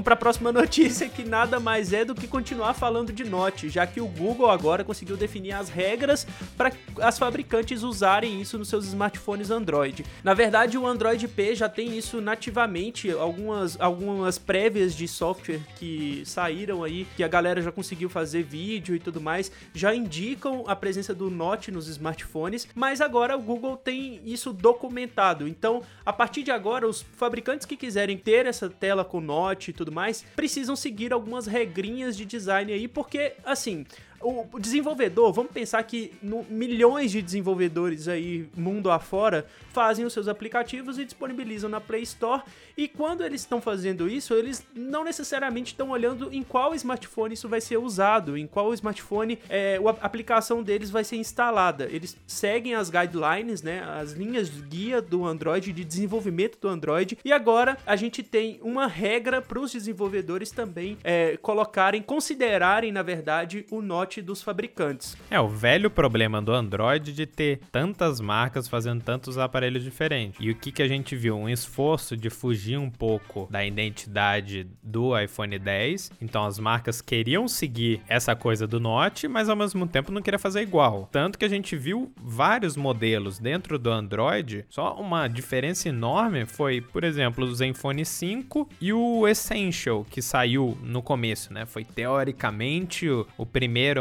[0.00, 3.68] Vamos para a próxima notícia que nada mais é do que continuar falando de Note,
[3.68, 8.68] já que o Google agora conseguiu definir as regras para as fabricantes usarem isso nos
[8.68, 10.06] seus smartphones Android.
[10.24, 16.22] Na verdade, o Android P já tem isso nativamente, algumas, algumas prévias de software que
[16.24, 20.74] saíram aí, que a galera já conseguiu fazer vídeo e tudo mais, já indicam a
[20.74, 25.46] presença do Note nos smartphones, mas agora o Google tem isso documentado.
[25.46, 29.89] Então, a partir de agora, os fabricantes que quiserem ter essa tela com Note tudo
[29.90, 33.84] mais, precisam seguir algumas regrinhas de design aí, porque, assim,
[34.22, 40.28] o desenvolvedor, vamos pensar que no, milhões de desenvolvedores aí, mundo afora, fazem os seus
[40.28, 42.42] aplicativos e disponibilizam na Play Store.
[42.76, 47.48] E quando eles estão fazendo isso, eles não necessariamente estão olhando em qual smartphone isso
[47.48, 51.88] vai ser usado, em qual smartphone é, a aplicação deles vai ser instalada.
[51.90, 57.18] Eles seguem as guidelines, né, as linhas guia do Android, de desenvolvimento do Android.
[57.24, 63.02] E agora a gente tem uma regra para os desenvolvedores também é, colocarem, considerarem, na
[63.02, 65.16] verdade, o Note dos fabricantes.
[65.30, 70.40] É o velho problema do Android de ter tantas marcas fazendo tantos aparelhos diferentes.
[70.40, 71.36] E o que, que a gente viu?
[71.36, 76.12] Um esforço de fugir um pouco da identidade do iPhone 10.
[76.22, 80.38] Então as marcas queriam seguir essa coisa do Note, mas ao mesmo tempo não queria
[80.38, 81.08] fazer igual.
[81.12, 84.64] Tanto que a gente viu vários modelos dentro do Android.
[84.68, 90.78] Só uma diferença enorme foi, por exemplo, o Zenfone 5 e o Essential, que saiu
[90.82, 91.66] no começo, né?
[91.66, 93.44] Foi teoricamente o, o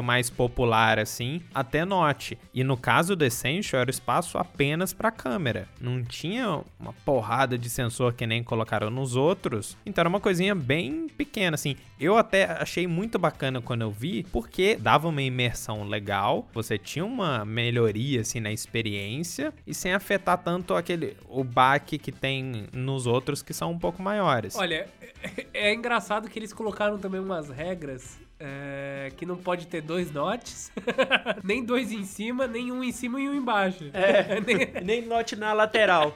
[0.02, 2.38] mais popular assim, até Note.
[2.54, 5.68] E no caso do Essential era espaço apenas para câmera.
[5.80, 9.78] Não tinha uma porrada de sensor que nem colocaram nos outros.
[9.86, 11.76] Então era uma coisinha bem pequena assim.
[12.00, 17.06] Eu até achei muito bacana quando eu vi, porque dava uma imersão legal, você tinha
[17.06, 23.06] uma melhoria assim na experiência e sem afetar tanto aquele o baque que tem nos
[23.06, 24.56] outros que são um pouco maiores.
[24.56, 24.88] Olha,
[25.22, 30.12] é, é engraçado que eles colocaram também umas regras é, que não pode ter dois
[30.12, 30.72] notes,
[31.44, 33.90] nem dois em cima, nem um em cima e um embaixo.
[33.94, 34.84] É, nem...
[34.84, 36.14] nem note na lateral.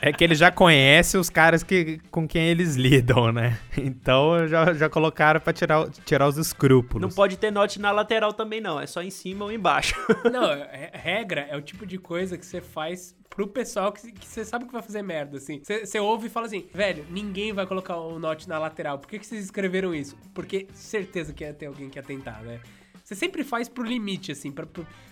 [0.00, 3.58] É que ele já conhece os caras que, com quem eles lidam, né?
[3.78, 7.00] Então já, já colocaram pra tirar, tirar os escrúpulos.
[7.00, 8.78] Não pode ter note na lateral também, não.
[8.78, 9.94] É só em cima ou embaixo.
[10.30, 14.44] Não, é, regra é o tipo de coisa que você faz pro pessoal que, você
[14.44, 15.60] sabe que vai fazer merda, assim.
[15.62, 18.98] Você ouve e fala assim, velho, ninguém vai colocar o um note na lateral.
[18.98, 20.16] Por que, que vocês escreveram isso?
[20.32, 22.60] Porque certeza que ia ter alguém que ia tentar, né?
[23.04, 24.66] Você sempre faz pro limite, assim, pra,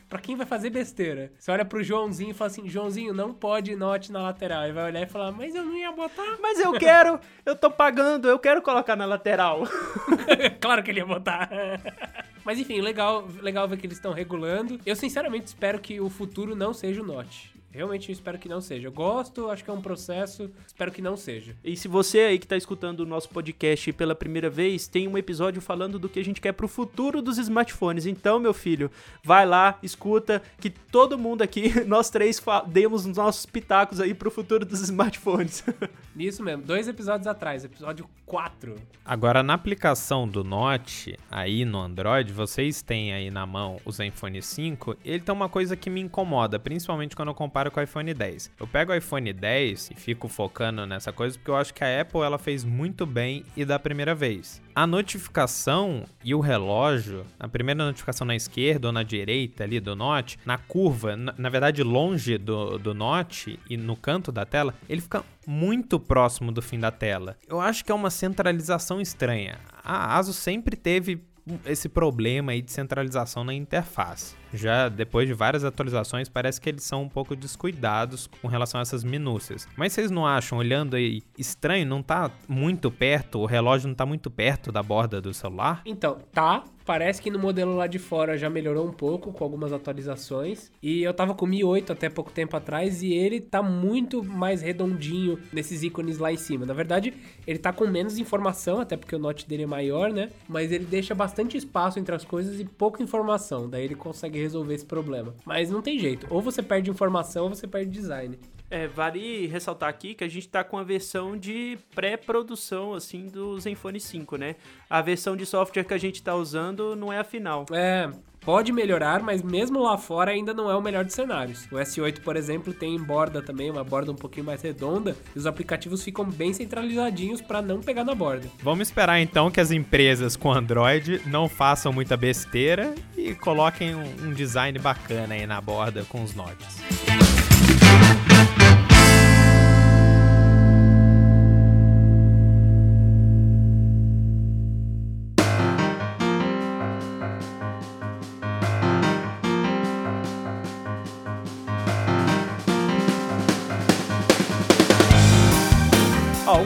[0.08, 1.30] pra quem vai fazer besteira.
[1.38, 4.64] Você olha pro Joãozinho e fala assim: Joãozinho, não pode note na lateral.
[4.64, 6.38] Ele vai olhar e falar: Mas eu não ia botar.
[6.40, 9.64] Mas eu quero, eu tô pagando, eu quero colocar na lateral.
[10.58, 11.50] claro que ele ia botar.
[12.44, 14.80] Mas enfim, legal, legal ver que eles estão regulando.
[14.86, 17.52] Eu sinceramente espero que o futuro não seja o Note.
[17.72, 18.88] Realmente espero que não seja.
[18.88, 21.56] Eu gosto, acho que é um processo, espero que não seja.
[21.64, 25.16] E se você aí que tá escutando o nosso podcast pela primeira vez, tem um
[25.16, 28.04] episódio falando do que a gente quer pro futuro dos smartphones.
[28.04, 28.90] Então, meu filho,
[29.24, 34.30] vai lá, escuta, que todo mundo aqui, nós três, demos os nossos pitacos aí pro
[34.30, 35.64] futuro dos smartphones.
[36.14, 38.76] Isso mesmo, dois episódios atrás, episódio 4.
[39.04, 44.42] Agora, na aplicação do Note, aí no Android, vocês têm aí na mão o Zenfone
[44.42, 48.12] 5, ele tem uma coisa que me incomoda, principalmente quando eu comparo com o iPhone
[48.12, 48.50] 10.
[48.58, 52.00] Eu pego o iPhone 10 e fico focando nessa coisa porque eu acho que a
[52.00, 54.62] Apple ela fez muito bem e da primeira vez.
[54.74, 59.94] A notificação e o relógio, a primeira notificação na esquerda ou na direita ali do
[59.94, 64.74] Note, na curva, na, na verdade longe do, do Note e no canto da tela,
[64.88, 67.36] ele fica muito próximo do fim da tela.
[67.48, 69.58] Eu acho que é uma centralização estranha.
[69.84, 71.22] A ASUS sempre teve
[71.66, 74.34] esse problema aí de centralização na interface.
[74.52, 78.82] Já depois de várias atualizações, parece que eles são um pouco descuidados com relação a
[78.82, 79.66] essas minúcias.
[79.76, 81.86] Mas vocês não acham, olhando aí, estranho?
[81.86, 85.82] Não tá muito perto, o relógio não tá muito perto da borda do celular?
[85.84, 86.64] Então, tá.
[86.84, 90.70] Parece que no modelo lá de fora já melhorou um pouco com algumas atualizações.
[90.82, 94.22] E eu tava com o Mi 8 até pouco tempo atrás e ele tá muito
[94.24, 96.66] mais redondinho nesses ícones lá em cima.
[96.66, 97.14] Na verdade,
[97.46, 100.30] ele tá com menos informação, até porque o Note dele é maior, né?
[100.48, 103.68] Mas ele deixa bastante espaço entre as coisas e pouca informação.
[103.68, 105.34] Daí ele consegue resolver esse problema.
[105.44, 106.26] Mas não tem jeito.
[106.30, 108.38] Ou você perde informação ou você perde design.
[108.70, 113.60] É, vale ressaltar aqui que a gente tá com a versão de pré-produção, assim, do
[113.60, 114.56] Zenfone 5, né?
[114.88, 117.66] A versão de software que a gente tá usando não é a final.
[117.70, 118.10] É,
[118.44, 121.66] pode melhorar, mas mesmo lá fora ainda não é o melhor dos cenários.
[121.70, 125.46] O S8, por exemplo, tem borda também, uma borda um pouquinho mais redonda, e os
[125.46, 128.48] aplicativos ficam bem centralizadinhos para não pegar na borda.
[128.62, 134.32] Vamos esperar então que as empresas com Android não façam muita besteira e coloquem um,
[134.32, 136.78] design bacana aí na borda com os notes.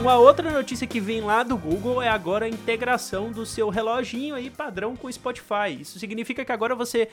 [0.07, 4.35] Uma outra notícia que vem lá do Google é agora a integração do seu reloginho
[4.35, 5.81] aí padrão com o Spotify.
[5.81, 7.09] Isso significa que agora você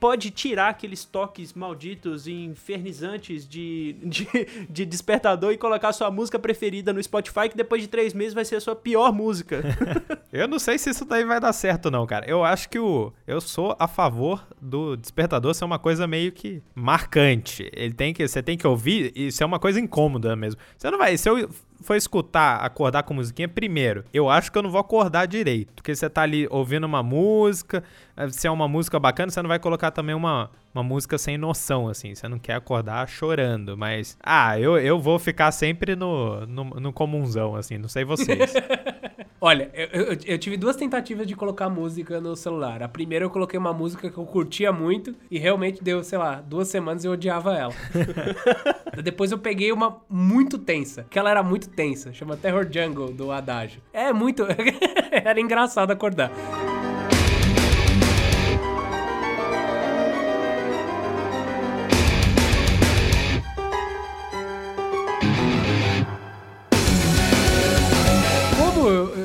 [0.00, 4.26] pode tirar aqueles toques malditos e infernizantes de, de,
[4.68, 8.44] de despertador e colocar sua música preferida no Spotify, que depois de três meses vai
[8.44, 9.62] ser a sua pior música.
[10.32, 12.28] Eu não sei se isso daí vai dar certo, não, cara.
[12.28, 13.12] Eu acho que o.
[13.24, 17.70] Eu sou a favor do despertador ser uma coisa meio que marcante.
[17.72, 18.26] Ele tem que.
[18.26, 19.12] Você tem que ouvir.
[19.14, 20.58] Isso é uma coisa incômoda mesmo.
[20.76, 21.16] Você não vai.
[21.18, 21.48] Se eu
[21.82, 25.72] for escutar, acordar com musiquinha, primeiro, eu acho que eu não vou acordar direito.
[25.74, 27.82] Porque você tá ali ouvindo uma música,
[28.16, 31.36] eh, se é uma música bacana, você não vai colocar também uma, uma música sem
[31.36, 32.14] noção, assim.
[32.14, 34.16] Você não quer acordar chorando, mas.
[34.22, 38.54] Ah, eu, eu vou ficar sempre no, no, no comunzão, assim, não sei vocês.
[39.44, 42.80] Olha, eu, eu, eu tive duas tentativas de colocar música no celular.
[42.80, 46.40] A primeira eu coloquei uma música que eu curtia muito e realmente deu, sei lá,
[46.40, 47.74] duas semanas e eu odiava ela.
[49.00, 53.32] Depois eu peguei uma muito tensa, que ela era muito tensa, chama Terror Jungle do
[53.32, 53.80] Adagio.
[53.92, 54.44] É muito.
[55.10, 56.30] era engraçado acordar.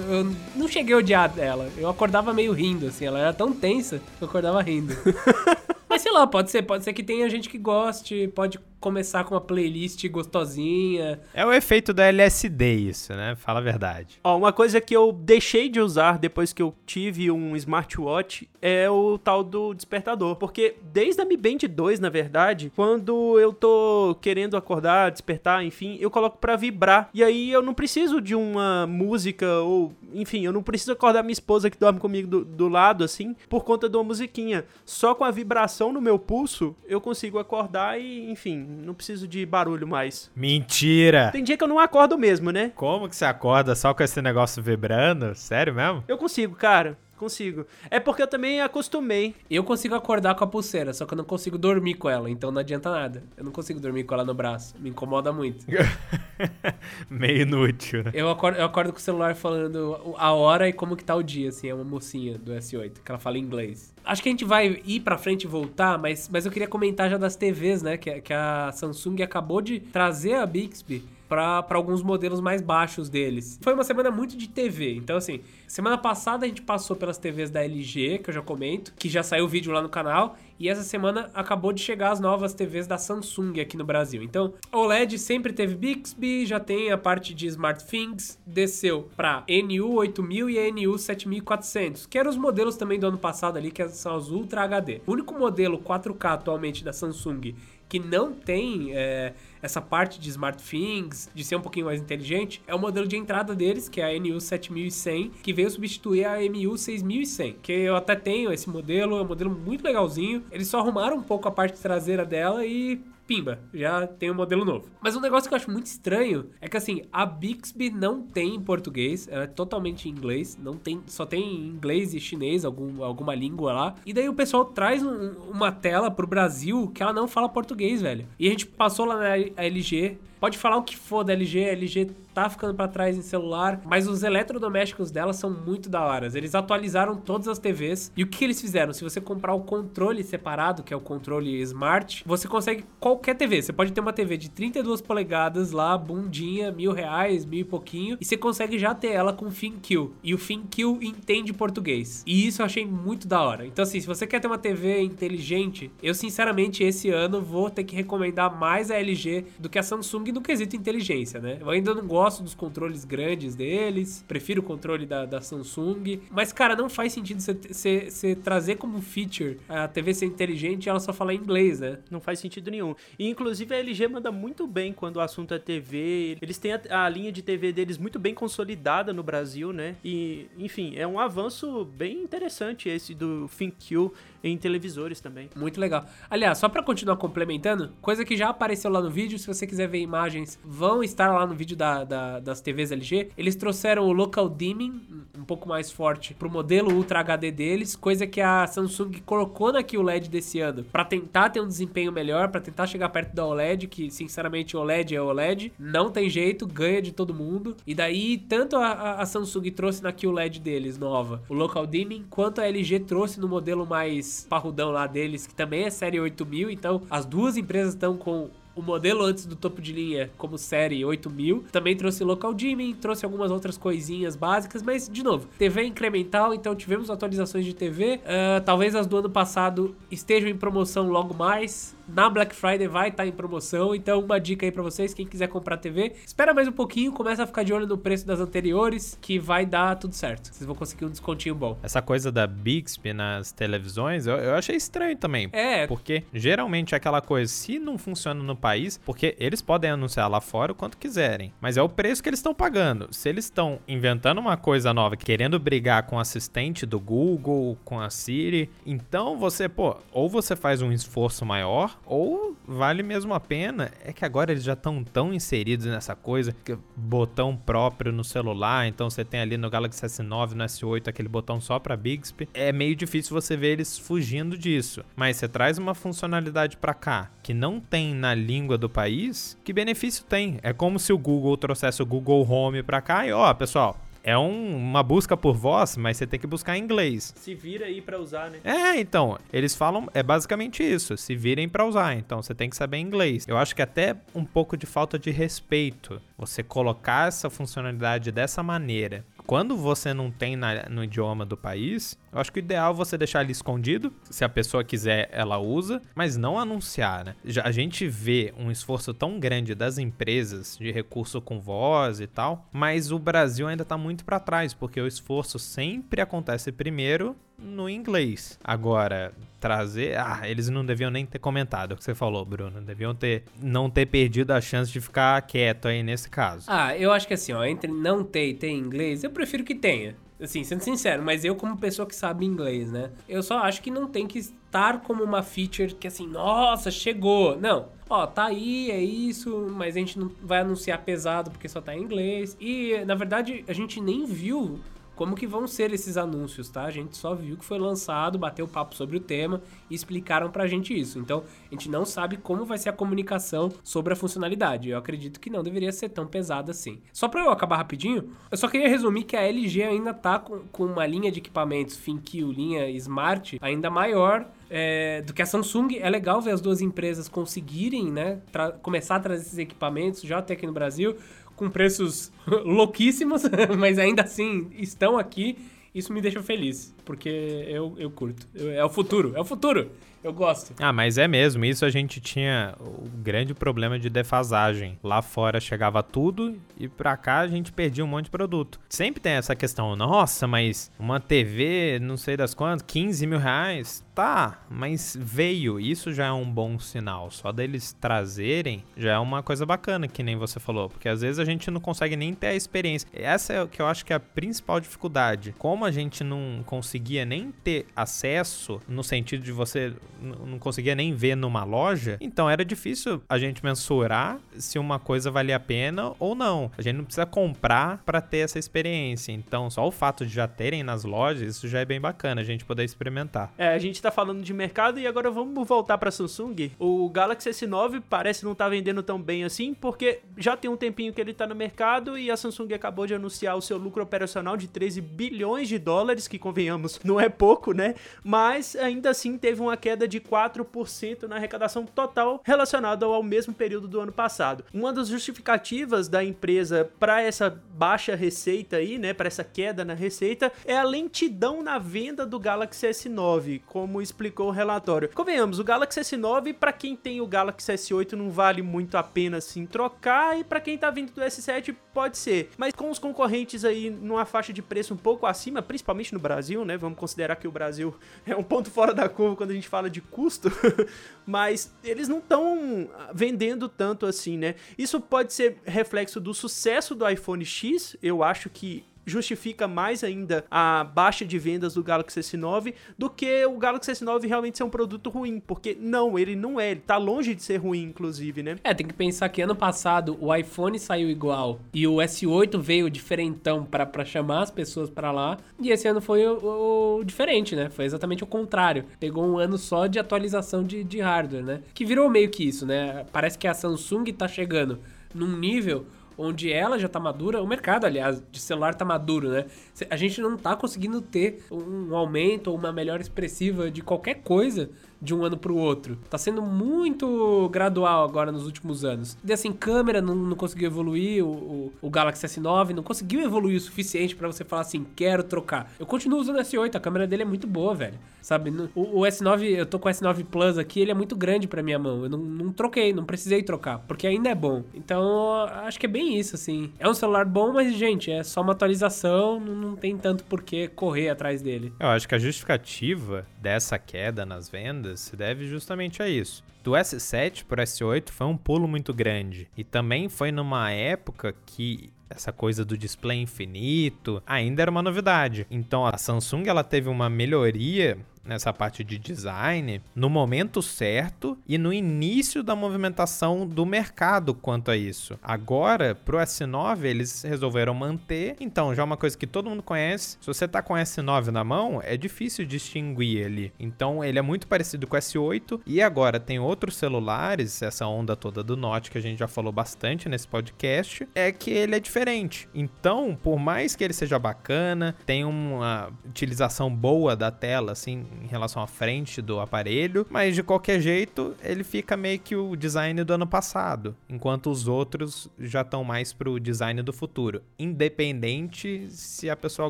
[0.09, 3.99] Eu não cheguei a odiar ela, eu acordava meio rindo, assim, ela era tão tensa
[4.17, 4.95] que eu acordava rindo.
[5.89, 9.33] Mas sei lá, pode ser, pode ser que tenha gente que goste, pode começar com
[9.33, 11.19] uma playlist gostosinha.
[11.33, 13.35] é o efeito da LSD, isso, né?
[13.35, 14.19] Fala a verdade.
[14.23, 18.89] Ó, uma coisa que eu deixei de usar depois que eu tive um smartwatch é
[18.89, 20.35] o tal do despertador.
[20.35, 25.97] Porque desde a Mi Band 2, na verdade, quando eu tô querendo acordar, despertar, enfim,
[25.99, 27.09] eu coloco pra vibrar.
[27.13, 31.33] E aí eu não preciso de uma música ou, enfim, eu não preciso acordar minha
[31.33, 34.65] esposa que dorme comigo do, do lado, assim, por conta de uma musiquinha.
[34.85, 39.45] Só com a vibração no meu pulso, eu consigo acordar e, enfim, não preciso de
[39.45, 40.31] barulho mais.
[40.35, 41.29] Mentira!
[41.31, 42.71] Tem dia que eu não acordo mesmo, né?
[42.75, 45.33] Como que você acorda só com esse negócio vibrando?
[45.35, 46.03] Sério mesmo?
[46.07, 46.97] Eu consigo, cara.
[47.17, 47.65] Consigo.
[47.89, 49.33] É porque eu também acostumei.
[49.49, 52.51] Eu consigo acordar com a pulseira, só que eu não consigo dormir com ela, então
[52.51, 53.23] não adianta nada.
[53.35, 55.65] Eu não consigo dormir com ela no braço, me incomoda muito.
[57.09, 58.11] Meio inútil, né?
[58.13, 61.23] Eu acordo, eu acordo com o celular falando a hora e como que tá o
[61.23, 63.91] dia, assim, é uma mocinha do S8, que ela fala em inglês.
[64.05, 67.09] Acho que a gente vai ir pra frente e voltar, mas, mas eu queria comentar
[67.09, 72.01] já das TVs, né, que, que a Samsung acabou de trazer a Bixby para alguns
[72.01, 73.59] modelos mais baixos deles.
[73.61, 77.49] Foi uma semana muito de TV, então assim, semana passada a gente passou pelas TVs
[77.49, 80.81] da LG, que eu já comento, que já saiu vídeo lá no canal, e essa
[80.81, 84.23] semana acabou de chegar as novas TVs da Samsung aqui no Brasil.
[84.23, 90.59] Então, OLED sempre teve Bixby, já tem a parte de SmartThings, desceu para NU8000 e
[90.59, 94.63] a NU7400, que eram os modelos também do ano passado ali, que são os Ultra
[94.63, 95.01] HD.
[95.05, 97.53] O único modelo 4K atualmente da Samsung
[97.89, 102.75] que não tem é, essa parte de SmartThings, de ser um pouquinho mais inteligente, é
[102.75, 107.71] o modelo de entrada deles, que é a NU7100, que veio substituir a MU6100, que
[107.71, 110.43] eu até tenho esse modelo, é um modelo muito legalzinho.
[110.51, 114.63] Eles só arrumaram um pouco a parte traseira dela e pimba, já tem um modelo
[114.63, 114.89] novo.
[115.01, 118.55] Mas um negócio que eu acho muito estranho é que assim, a Bixby não tem
[118.55, 123.03] em português, ela é totalmente em inglês, não tem, só tem inglês e chinês, algum,
[123.03, 123.95] alguma língua lá.
[124.05, 128.01] E daí o pessoal traz um, uma tela pro Brasil que ela não fala português,
[128.01, 128.25] velho.
[128.39, 131.71] E a gente passou lá na LG, Pode falar o que for da LG, a
[131.71, 136.27] LG tá ficando para trás em celular, mas os eletrodomésticos dela são muito da hora.
[136.35, 138.11] Eles atualizaram todas as TVs.
[138.15, 138.93] E o que eles fizeram?
[138.93, 143.63] Se você comprar o controle separado, que é o controle Smart, você consegue qualquer TV.
[143.63, 148.17] Você pode ter uma TV de 32 polegadas lá, bundinha, mil reais, mil e pouquinho,
[148.21, 150.11] e você consegue já ter ela com ThinQ.
[150.23, 152.23] E o ThinQ entende português.
[152.27, 153.65] E isso eu achei muito da hora.
[153.65, 157.83] Então, assim, se você quer ter uma TV inteligente, eu sinceramente esse ano vou ter
[157.83, 161.57] que recomendar mais a LG do que a Samsung no quesito inteligência, né?
[161.59, 166.53] Eu ainda não gosto dos controles grandes deles, prefiro o controle da, da Samsung, mas,
[166.53, 171.13] cara, não faz sentido você trazer como feature a TV ser inteligente e ela só
[171.13, 171.99] falar inglês, né?
[172.09, 172.95] Não faz sentido nenhum.
[173.17, 176.37] E, inclusive, a LG manda muito bem quando o assunto é TV.
[176.41, 179.95] Eles têm a, a linha de TV deles muito bem consolidada no Brasil, né?
[180.03, 184.11] E, enfim, é um avanço bem interessante esse do ThinQ
[184.43, 185.49] em televisores também.
[185.55, 186.05] Muito legal.
[186.29, 189.87] Aliás, só para continuar complementando, coisa que já apareceu lá no vídeo, se você quiser
[189.87, 190.16] ver imagens,
[190.63, 193.29] vão estar lá no vídeo da, da, das TVs LG.
[193.37, 195.01] Eles trouxeram o local dimming,
[195.37, 199.83] um pouco mais forte, pro modelo Ultra HD deles, coisa que a Samsung colocou na
[199.83, 203.87] QLED desse ano, para tentar ter um desempenho melhor, para tentar chegar perto da OLED,
[203.87, 207.75] que sinceramente OLED é OLED, não tem jeito, ganha de todo mundo.
[207.85, 212.61] E daí, tanto a, a Samsung trouxe na QLED deles, nova, o local dimming, quanto
[212.61, 216.69] a LG trouxe no modelo mais parrudão lá deles, que também é série 8000.
[216.71, 221.03] Então, as duas empresas estão com o modelo antes do topo de linha como série
[221.03, 221.65] 8000.
[221.71, 226.75] Também trouxe local dimming, trouxe algumas outras coisinhas básicas, mas de novo, TV incremental, então
[226.75, 228.15] tivemos atualizações de TV.
[228.17, 228.19] Uh,
[228.57, 233.09] ah, talvez as do ano passado estejam em promoção logo mais na Black Friday vai
[233.09, 233.93] estar tá em promoção.
[233.93, 237.43] Então, uma dica aí para vocês, quem quiser comprar TV, espera mais um pouquinho, começa
[237.43, 240.47] a ficar de olho no preço das anteriores, que vai dar tudo certo.
[240.47, 241.77] Vocês vão conseguir um descontinho bom.
[241.83, 245.49] Essa coisa da Bixby nas televisões, eu, eu achei estranho também.
[245.51, 245.85] É.
[245.87, 248.66] Porque geralmente é aquela coisa, se não funciona no país,
[249.05, 252.39] porque eles podem anunciar lá fora o quanto quiserem, mas é o preço que eles
[252.39, 253.07] estão pagando.
[253.11, 257.99] Se eles estão inventando uma coisa nova, querendo brigar com o assistente do Google, com
[257.99, 263.39] a Siri, então você, pô, ou você faz um esforço maior, ou vale mesmo a
[263.39, 263.91] pena.
[264.03, 268.87] É que agora eles já estão tão inseridos nessa coisa, que botão próprio no celular,
[268.87, 272.49] então você tem ali no Galaxy S9, no S8 aquele botão só para Bixby.
[272.53, 275.03] É meio difícil você ver eles fugindo disso.
[275.15, 279.71] Mas você traz uma funcionalidade para cá que não tem na língua do país, que
[279.71, 280.59] benefício tem?
[280.63, 284.37] É como se o Google trouxesse o Google Home para cá e ó, pessoal, é
[284.37, 287.33] um, uma busca por voz, mas você tem que buscar em inglês.
[287.37, 288.59] Se vira aí para usar, né?
[288.63, 292.75] É, então, eles falam, é basicamente isso, se virem para usar, então você tem que
[292.75, 293.45] saber inglês.
[293.47, 298.63] Eu acho que até um pouco de falta de respeito você colocar essa funcionalidade dessa
[298.63, 302.91] maneira quando você não tem na, no idioma do país, eu acho que o ideal
[302.91, 304.13] é você deixar ele escondido.
[304.29, 307.35] Se a pessoa quiser, ela usa, mas não anunciar, né?
[307.45, 312.27] Já, a gente vê um esforço tão grande das empresas de recurso com voz e
[312.27, 317.33] tal, mas o Brasil ainda tá muito para trás, porque o esforço sempre acontece primeiro
[317.61, 318.57] no inglês.
[318.63, 320.17] Agora, trazer.
[320.17, 322.81] Ah, eles não deviam nem ter comentado o que você falou, Bruno.
[322.81, 326.65] Deviam ter não ter perdido a chance de ficar quieto aí nesse caso.
[326.67, 329.75] Ah, eu acho que assim, ó, entre não ter e ter inglês, eu prefiro que
[329.75, 330.15] tenha.
[330.39, 333.09] Assim, sendo sincero, mas eu como pessoa que sabe inglês, né?
[333.27, 337.59] Eu só acho que não tem que estar como uma feature que assim, nossa, chegou.
[337.59, 337.89] Não.
[338.07, 341.95] Ó, tá aí, é isso, mas a gente não vai anunciar pesado porque só tá
[341.95, 342.55] em inglês.
[342.61, 344.79] E, na verdade, a gente nem viu
[345.17, 346.83] como que vão ser esses anúncios, tá?
[346.83, 350.67] A gente só viu que foi lançado, bateu papo sobre o tema e explicaram pra
[350.67, 351.17] gente isso.
[351.17, 354.89] Então, a gente não sabe como vai ser a comunicação sobre a funcionalidade.
[354.89, 357.01] Eu acredito que não deveria ser tão pesada assim.
[357.11, 360.59] Só pra eu acabar rapidinho, eu só queria resumir que a LG ainda tá com,
[360.71, 365.97] com uma linha de equipamentos ThinQ, linha Smart, ainda maior é, do que a Samsung.
[365.99, 368.39] É legal ver as duas empresas conseguirem, né,
[368.83, 371.17] começar a trazer esses equipamentos já até aqui no Brasil
[371.57, 373.43] com preços louquíssimos,
[373.77, 375.57] mas ainda assim estão aqui.
[375.93, 377.27] Isso me deixa feliz, porque
[377.67, 378.47] eu, eu curto.
[378.53, 379.89] Eu, é o futuro, é o futuro.
[380.23, 380.73] Eu gosto.
[380.79, 381.63] Ah, mas é mesmo.
[381.63, 384.97] Isso a gente tinha o grande problema de defasagem.
[385.03, 388.79] Lá fora chegava tudo e pra cá a gente perdia um monte de produto.
[388.89, 394.05] Sempre tem essa questão, nossa, mas uma TV, não sei das quantas, 15 mil reais.
[394.13, 395.79] Tá, mas veio.
[395.79, 397.29] Isso já é um bom sinal.
[397.29, 400.89] Só deles trazerem já é uma coisa bacana, que nem você falou.
[400.89, 403.07] Porque às vezes a gente não consegue nem ter a experiência.
[403.13, 405.53] Essa é o que eu acho que é a principal dificuldade.
[405.59, 411.13] Como a gente não conseguia nem ter acesso, no sentido de você não conseguia nem
[411.13, 416.13] ver numa loja, então era difícil a gente mensurar se uma coisa valia a pena
[416.19, 416.71] ou não.
[416.77, 419.31] A gente não precisa comprar para ter essa experiência.
[419.31, 422.43] Então, só o fato de já terem nas lojas, isso já é bem bacana a
[422.43, 423.53] gente poder experimentar.
[423.57, 426.71] É, a gente tá falando de mercado e agora vamos voltar para Samsung.
[426.79, 431.13] O Galaxy S9 parece não tá vendendo tão bem assim, porque já tem um tempinho
[431.13, 434.57] que ele tá no mercado e a Samsung acabou de anunciar o seu lucro operacional
[434.57, 437.95] de 13 bilhões de dólares, que convenhamos, não é pouco, né?
[438.23, 443.87] Mas ainda assim teve uma queda de 4% na arrecadação total relacionada ao mesmo período
[443.87, 444.63] do ano passado.
[444.73, 449.93] Uma das justificativas da empresa para essa baixa receita aí, né, para essa queda na
[449.93, 455.09] receita, é a lentidão na venda do Galaxy S9, como explicou o relatório.
[455.13, 459.37] Convenhamos, o Galaxy S9 para quem tem o Galaxy S8 não vale muito a pena
[459.37, 462.51] assim trocar e para quem tá vindo do S7 pode ser.
[462.59, 466.63] Mas com os concorrentes aí numa faixa de preço um pouco acima, principalmente no Brasil,
[466.63, 466.77] né?
[466.77, 469.89] Vamos considerar que o Brasil é um ponto fora da curva quando a gente fala
[469.89, 470.51] de custo,
[471.25, 474.53] mas eles não estão vendendo tanto assim, né?
[474.77, 480.45] Isso pode ser reflexo do sucesso do iPhone X, eu acho que justifica mais ainda
[480.51, 484.69] a baixa de vendas do Galaxy S9 do que o Galaxy S9 realmente ser um
[484.69, 488.57] produto ruim, porque não, ele não é, ele tá longe de ser ruim, inclusive, né?
[488.63, 492.89] É, tem que pensar que ano passado o iPhone saiu igual e o S8 veio
[492.89, 497.69] diferentão para chamar as pessoas para lá, e esse ano foi o, o, diferente, né?
[497.69, 498.85] Foi exatamente o contrário.
[498.99, 501.61] Pegou um ano só de atualização de, de hardware, né?
[501.73, 503.05] Que virou meio que isso, né?
[503.11, 504.79] Parece que a Samsung tá chegando
[505.13, 505.85] num nível
[506.17, 509.45] onde ela já tá madura, o mercado, aliás, de celular tá maduro, né?
[509.89, 514.69] A gente não tá conseguindo ter um aumento ou uma melhora expressiva de qualquer coisa
[515.01, 515.97] de um ano para o outro.
[516.09, 519.17] Tá sendo muito gradual agora nos últimos anos.
[519.23, 523.57] E assim, câmera não, não conseguiu evoluir, o, o, o, Galaxy S9 não conseguiu evoluir
[523.57, 525.71] o suficiente para você falar assim, quero trocar.
[525.79, 527.99] Eu continuo usando o S8, a câmera dele é muito boa, velho.
[528.21, 528.49] Sabe?
[528.75, 531.63] O, o S9, eu tô com o S9 Plus aqui, ele é muito grande para
[531.63, 532.03] minha mão.
[532.03, 534.63] Eu não, não troquei, não precisei trocar, porque ainda é bom.
[534.73, 536.71] Então, acho que é bem isso, assim.
[536.77, 540.67] É um celular bom, mas, gente, é só uma atualização, não tem tanto por que
[540.67, 541.71] correr atrás dele.
[541.79, 546.43] Eu acho que a justificativa dessa queda nas vendas se deve justamente a isso.
[546.63, 551.33] Do S7 para o S8 foi um pulo muito grande e também foi numa época
[551.45, 555.45] que essa coisa do display infinito ainda era uma novidade.
[555.49, 557.97] Então a Samsung ela teve uma melhoria
[558.27, 564.69] nessa parte de design no momento certo e no início da movimentação do mercado quanto
[564.69, 565.17] a isso.
[565.21, 570.17] Agora, pro S9, eles resolveram manter, então já é uma coisa que todo mundo conhece.
[570.19, 573.53] Se você tá com S9 na mão, é difícil distinguir ele.
[573.59, 578.15] Então, ele é muito parecido com o S8 e agora tem outros celulares, essa onda
[578.15, 581.79] toda do Note que a gente já falou bastante nesse podcast, é que ele é
[581.79, 582.49] diferente.
[582.53, 588.27] Então, por mais que ele seja bacana, tem uma utilização boa da tela assim, em
[588.27, 593.03] relação à frente do aparelho, mas de qualquer jeito ele fica meio que o design
[593.03, 599.29] do ano passado, enquanto os outros já estão mais pro design do futuro, independente se
[599.29, 599.69] a pessoa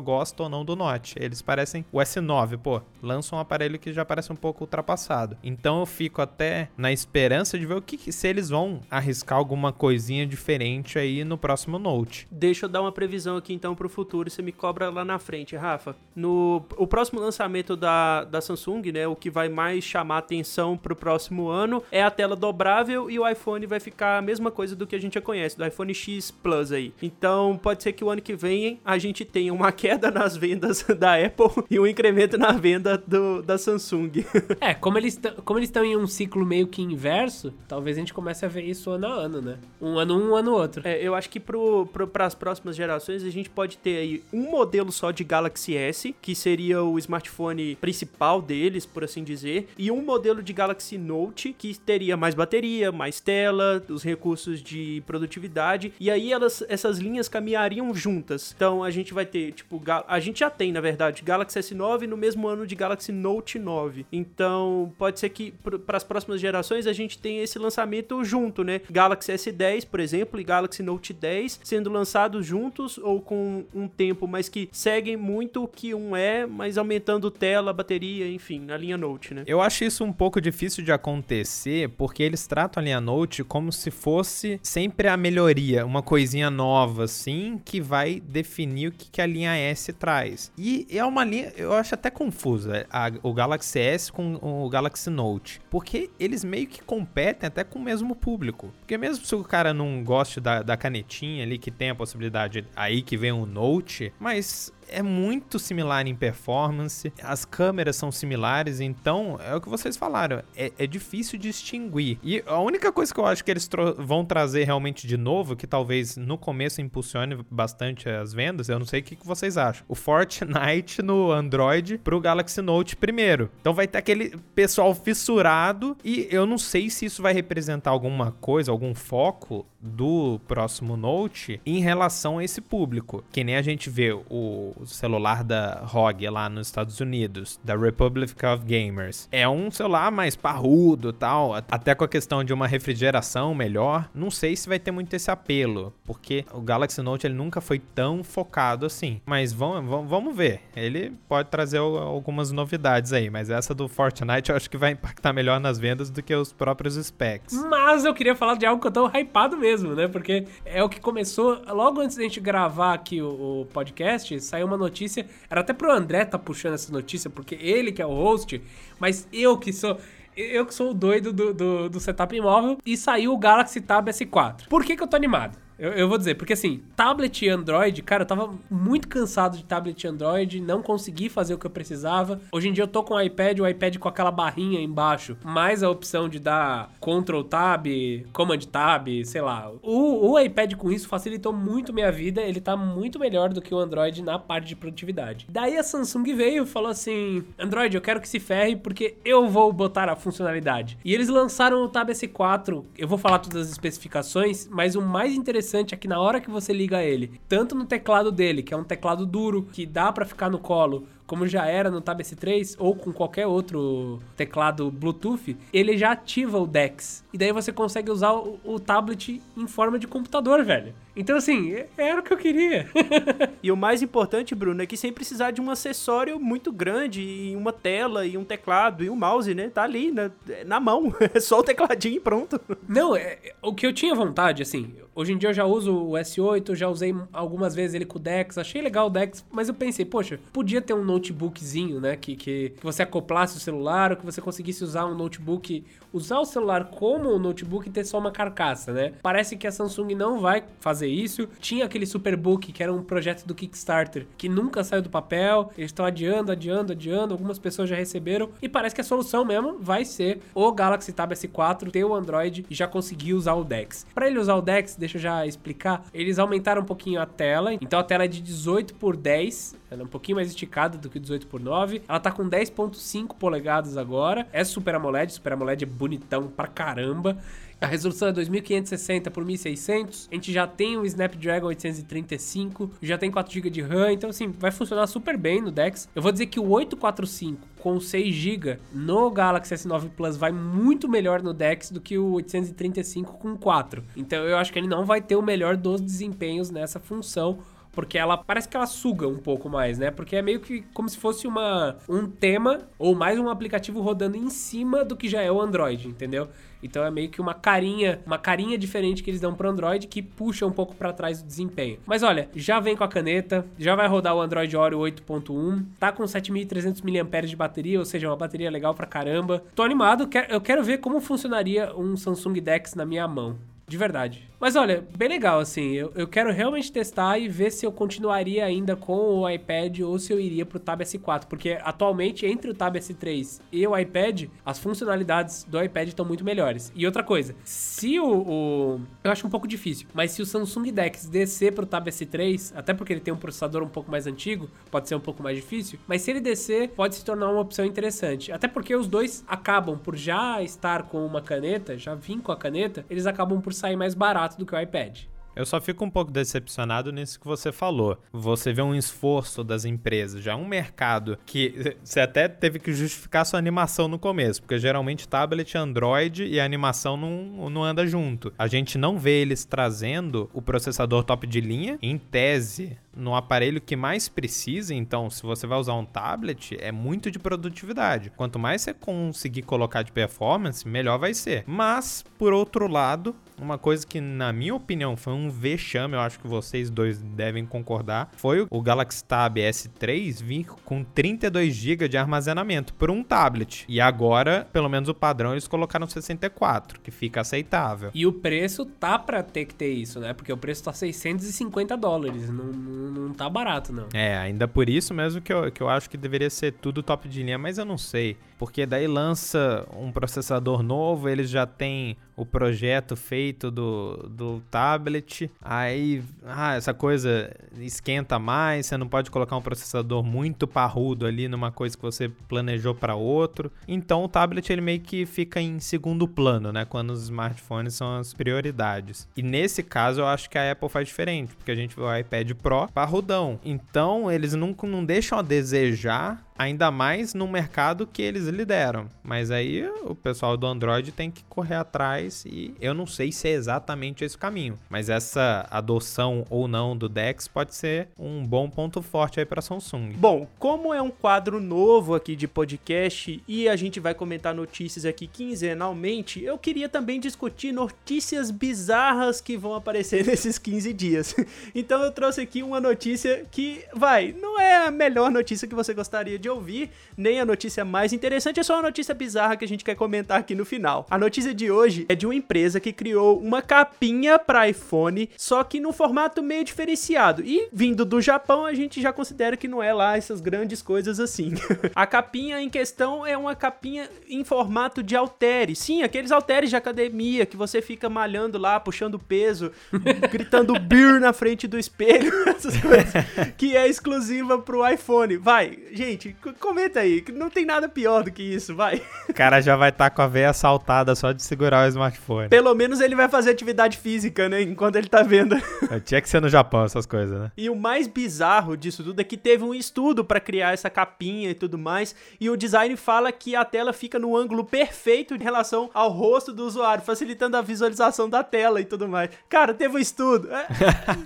[0.00, 1.14] gosta ou não do Note.
[1.18, 5.36] Eles parecem o S9, pô, lança um aparelho que já parece um pouco ultrapassado.
[5.42, 9.72] Então eu fico até na esperança de ver o que se eles vão arriscar alguma
[9.72, 12.26] coisinha diferente aí no próximo Note.
[12.30, 15.56] Deixa eu dar uma previsão aqui então pro futuro, você me cobra lá na frente,
[15.56, 15.96] Rafa.
[16.14, 19.06] No o próximo lançamento da, da da Samsung, né?
[19.06, 23.18] O que vai mais chamar atenção para o próximo ano é a tela dobrável e
[23.18, 25.92] o iPhone vai ficar a mesma coisa do que a gente já conhece, do iPhone
[25.92, 26.94] X Plus aí.
[27.02, 30.82] Então pode ser que o ano que vem a gente tenha uma queda nas vendas
[30.98, 34.12] da Apple e um incremento na venda do, da Samsung.
[34.60, 38.14] é, como eles como eles estão em um ciclo meio que inverso, talvez a gente
[38.14, 39.58] comece a ver isso ano a ano, né?
[39.80, 40.82] Um ano um, um ano outro.
[40.86, 44.92] É, eu acho que para as próximas gerações a gente pode ter aí um modelo
[44.92, 49.90] só de Galaxy S, que seria o smartphone principal principal deles, por assim dizer, e
[49.90, 55.92] um modelo de Galaxy Note que teria mais bateria, mais tela, os recursos de produtividade,
[56.00, 58.52] e aí elas, essas linhas caminhariam juntas.
[58.56, 62.16] Então a gente vai ter, tipo, a gente já tem, na verdade, Galaxy S9 no
[62.16, 64.06] mesmo ano de Galaxy Note 9.
[64.10, 65.54] Então pode ser que
[65.86, 68.80] para as próximas gerações a gente tenha esse lançamento junto, né?
[68.90, 74.26] Galaxy S10, por exemplo, e Galaxy Note 10 sendo lançados juntos ou com um tempo,
[74.26, 78.96] mas que seguem muito o que um é, mas aumentando tela, bateria enfim, na linha
[78.96, 79.44] Note, né?
[79.46, 83.72] Eu acho isso um pouco difícil de acontecer, porque eles tratam a linha Note como
[83.72, 89.20] se fosse sempre a melhoria, uma coisinha nova, assim, que vai definir o que, que
[89.20, 90.52] a linha S traz.
[90.56, 95.10] E é uma linha, eu acho até confusa, a, o Galaxy S com o Galaxy
[95.10, 98.72] Note, porque eles meio que competem até com o mesmo público.
[98.80, 102.64] Porque mesmo se o cara não goste da, da canetinha ali, que tem a possibilidade
[102.74, 108.80] aí que vem o Note, mas é muito similar em performance, as câmeras são similares,
[108.80, 112.18] então é o que vocês falaram, é, é difícil distinguir.
[112.22, 113.68] E a única coisa que eu acho que eles
[113.98, 118.86] vão trazer realmente de novo, que talvez no começo impulsione bastante as vendas, eu não
[118.86, 119.84] sei o que, que vocês acham.
[119.88, 123.50] O Fortnite no Android pro Galaxy Note primeiro.
[123.60, 128.32] Então vai ter aquele pessoal fissurado e eu não sei se isso vai representar alguma
[128.32, 133.24] coisa, algum foco do próximo Note em relação a esse público.
[133.30, 138.34] Que nem a gente vê o celular da ROG lá nos Estados Unidos, da Republic
[138.44, 139.28] of Gamers.
[139.32, 144.08] É um celular mais parrudo tal, até com a questão de uma refrigeração melhor.
[144.14, 147.78] Não sei se vai ter muito esse apelo, porque o Galaxy Note ele nunca foi
[147.78, 149.20] tão focado assim.
[149.24, 150.62] Mas vamos, vamos ver.
[150.76, 155.32] Ele pode trazer algumas novidades aí, mas essa do Fortnite eu acho que vai impactar
[155.32, 157.54] melhor nas vendas do que os próprios specs.
[157.68, 160.08] Mas eu queria falar de algo que eu tô hypado mesmo mesmo, né?
[160.08, 161.60] Porque é o que começou.
[161.68, 165.26] Logo antes da gente gravar aqui o, o podcast, saiu uma notícia.
[165.50, 168.62] Era até pro André tá puxando essa notícia, porque ele que é o host,
[169.00, 169.98] mas eu que sou
[170.36, 174.06] eu que sou o doido do, do, do, setup imóvel, e saiu o Galaxy Tab
[174.06, 174.68] S4.
[174.68, 175.58] Por que, que eu tô animado?
[175.78, 179.64] Eu, eu, vou dizer, porque assim, tablet e Android, cara, eu tava muito cansado de
[179.64, 182.40] tablet e Android, não consegui fazer o que eu precisava.
[182.50, 185.84] Hoje em dia eu tô com o iPad, o iPad com aquela barrinha embaixo, mais
[185.84, 187.86] a opção de dar Ctrl Tab,
[188.32, 189.70] Command Tab, sei lá.
[189.80, 193.72] O, o iPad com isso facilitou muito minha vida, ele tá muito melhor do que
[193.72, 195.46] o Android na parte de produtividade.
[195.48, 199.48] Daí a Samsung veio e falou assim: Android, eu quero que se ferre porque eu
[199.48, 200.98] vou botar a funcionalidade.
[201.04, 205.32] E eles lançaram o Tab S4, eu vou falar todas as especificações, mas o mais
[205.34, 208.72] interessante interessante é que na hora que você liga ele, tanto no teclado dele, que
[208.72, 212.18] é um teclado duro, que dá para ficar no colo, como já era no Tab
[212.20, 217.22] S3 ou com qualquer outro teclado Bluetooth, ele já ativa o DeX.
[217.32, 220.94] E daí você consegue usar o, o tablet em forma de computador, velho.
[221.14, 222.88] Então, assim, é, era o que eu queria.
[223.60, 227.56] e o mais importante, Bruno, é que sem precisar de um acessório muito grande, e
[227.56, 229.68] uma tela, e um teclado, e um mouse, né?
[229.68, 230.30] Tá ali, na,
[230.64, 231.12] na mão.
[231.34, 232.58] É só o tecladinho e pronto.
[232.88, 236.12] Não, é, o que eu tinha vontade, assim, hoje em dia eu já uso o
[236.12, 239.74] S8, já usei algumas vezes ele com o Dex, achei legal o Dex, mas eu
[239.74, 242.16] pensei, poxa, podia ter um notebookzinho, né?
[242.16, 246.44] Que, que, você acoplasse o celular, ou que você conseguisse usar um notebook, usar o
[246.44, 249.12] celular como um notebook e ter só uma carcaça, né?
[249.22, 251.48] Parece que a Samsung não vai fazer isso.
[251.60, 255.70] Tinha aquele Superbook, que era um projeto do Kickstarter, que nunca saiu do papel.
[255.76, 257.34] Eles estão adiando, adiando, adiando.
[257.34, 258.50] Algumas pessoas já receberam.
[258.60, 262.66] E parece que a solução mesmo vai ser o Galaxy Tab S4 ter o Android
[262.68, 264.06] e já conseguir usar o DeX.
[264.14, 267.74] Para ele usar o DeX, deixa eu já explicar, eles aumentaram um pouquinho a tela.
[267.74, 271.08] Então a tela é de 18 por 10, ela é um pouquinho mais esticada do
[271.08, 272.02] que 18 por 9.
[272.08, 274.46] Ela tá com 10.5 polegadas agora.
[274.52, 277.36] É Super AMOLED, Super AMOLED é bonitão pra caramba.
[277.80, 280.28] A resolução é 2560 por 1600.
[280.30, 284.50] A gente já tem o Snapdragon 835, já tem 4 GB de RAM, então assim,
[284.50, 286.08] vai funcionar super bem no Dex.
[286.14, 291.08] Eu vou dizer que o 845 com 6 GB no Galaxy S9 Plus vai muito
[291.08, 294.02] melhor no Dex do que o 835 com 4.
[294.16, 297.58] Então eu acho que ele não vai ter o melhor dos desempenhos nessa função
[297.98, 300.08] porque ela parece que ela suga um pouco mais, né?
[300.08, 304.36] Porque é meio que como se fosse uma um tema ou mais um aplicativo rodando
[304.36, 306.48] em cima do que já é o Android, entendeu?
[306.80, 310.22] Então é meio que uma carinha, uma carinha diferente que eles dão pro Android que
[310.22, 311.98] puxa um pouco para trás o desempenho.
[312.06, 316.12] Mas olha, já vem com a caneta, já vai rodar o Android Oreo 8.1, tá
[316.12, 319.64] com 7300 mAh de bateria, ou seja, uma bateria legal pra caramba.
[319.74, 323.58] Tô animado, eu quero ver como funcionaria um Samsung Dex na minha mão.
[323.88, 324.48] De verdade.
[324.60, 325.92] Mas olha, bem legal, assim.
[325.92, 330.18] Eu, eu quero realmente testar e ver se eu continuaria ainda com o iPad ou
[330.18, 331.44] se eu iria pro Tab S4.
[331.46, 336.44] Porque atualmente, entre o Tab S3 e o iPad, as funcionalidades do iPad estão muito
[336.44, 336.92] melhores.
[336.94, 340.90] E outra coisa, se o, o, Eu acho um pouco difícil, mas se o Samsung
[340.90, 344.68] Dex descer pro Tab S3, até porque ele tem um processador um pouco mais antigo,
[344.90, 347.84] pode ser um pouco mais difícil, mas se ele descer, pode se tornar uma opção
[347.84, 348.50] interessante.
[348.50, 352.56] Até porque os dois acabam por já estar com uma caneta, já vir com a
[352.56, 355.20] caneta, eles acabam por sair mais barato do que o iPad.
[355.58, 358.16] Eu só fico um pouco decepcionado nisso que você falou.
[358.32, 363.44] Você vê um esforço das empresas, já um mercado que você até teve que justificar
[363.44, 368.52] sua animação no começo, porque geralmente tablet, Android e a animação não, não anda junto.
[368.56, 373.80] A gente não vê eles trazendo o processador top de linha, em tese, no aparelho
[373.80, 378.30] que mais precisa, então se você vai usar um tablet, é muito de produtividade.
[378.36, 381.64] Quanto mais você conseguir colocar de performance, melhor vai ser.
[381.66, 386.38] Mas, por outro lado, uma coisa que na minha opinião foi um vexame, eu acho
[386.38, 392.16] que vocês dois devem concordar, foi o Galaxy Tab S3 vir com 32 GB de
[392.16, 393.84] armazenamento por um tablet.
[393.88, 398.10] E agora, pelo menos o padrão, eles colocaram 64, que fica aceitável.
[398.14, 400.32] E o preço tá pra ter que ter isso, né?
[400.32, 404.08] Porque o preço tá 650 dólares, não, não, não tá barato, não.
[404.12, 407.28] É, ainda por isso mesmo que eu, que eu acho que deveria ser tudo top
[407.28, 408.36] de linha, mas eu não sei.
[408.58, 415.50] Porque daí lança um processador novo, eles já têm o projeto feito do, do tablet,
[415.60, 417.50] aí ah, essa coisa
[417.80, 422.28] esquenta mais, você não pode colocar um processador muito parrudo ali numa coisa que você
[422.28, 423.72] planejou para outro.
[423.88, 428.18] Então o tablet ele meio que fica em segundo plano, né, quando os smartphones são
[428.18, 429.28] as prioridades.
[429.36, 432.16] E nesse caso eu acho que a Apple faz diferente, porque a gente vê o
[432.16, 433.58] iPad Pro parrudão.
[433.64, 439.08] Então eles nunca não deixam a desejar ainda mais no mercado que eles lideram.
[439.22, 443.48] Mas aí o pessoal do Android tem que correr atrás e eu não sei se
[443.48, 448.68] é exatamente esse caminho, mas essa adoção ou não do Dex pode ser um bom
[448.68, 450.12] ponto forte aí para Samsung.
[450.16, 455.04] Bom, como é um quadro novo aqui de podcast e a gente vai comentar notícias
[455.04, 461.36] aqui quinzenalmente, eu queria também discutir notícias bizarras que vão aparecer nesses 15 dias.
[461.74, 465.92] Então eu trouxe aqui uma notícia que vai, não é a melhor notícia que você
[465.92, 469.64] gostaria de de ouvir, nem a notícia mais interessante, é só uma notícia bizarra que
[469.64, 471.06] a gente quer comentar aqui no final.
[471.10, 475.62] A notícia de hoje é de uma empresa que criou uma capinha para iPhone, só
[475.62, 477.42] que num formato meio diferenciado.
[477.44, 481.20] E vindo do Japão, a gente já considera que não é lá essas grandes coisas
[481.20, 481.52] assim.
[481.94, 485.76] a capinha em questão é uma capinha em formato de haltere.
[485.76, 489.70] Sim, aqueles halteres de academia que você fica malhando lá, puxando peso,
[490.30, 493.12] gritando beer na frente do espelho, essas coisas
[493.56, 495.36] que é exclusiva pro iPhone.
[495.36, 499.02] Vai, gente, comenta aí, que não tem nada pior do que isso, vai.
[499.28, 502.48] O cara já vai estar tá com a veia saltada só de segurar o smartphone.
[502.48, 505.56] Pelo menos ele vai fazer atividade física, né, enquanto ele tá vendo.
[505.90, 507.52] É, tinha que ser no Japão essas coisas, né?
[507.56, 511.50] E o mais bizarro disso tudo é que teve um estudo para criar essa capinha
[511.50, 515.42] e tudo mais, e o design fala que a tela fica no ângulo perfeito em
[515.42, 519.30] relação ao rosto do usuário, facilitando a visualização da tela e tudo mais.
[519.48, 520.48] Cara, teve um estudo.
[520.52, 520.66] É,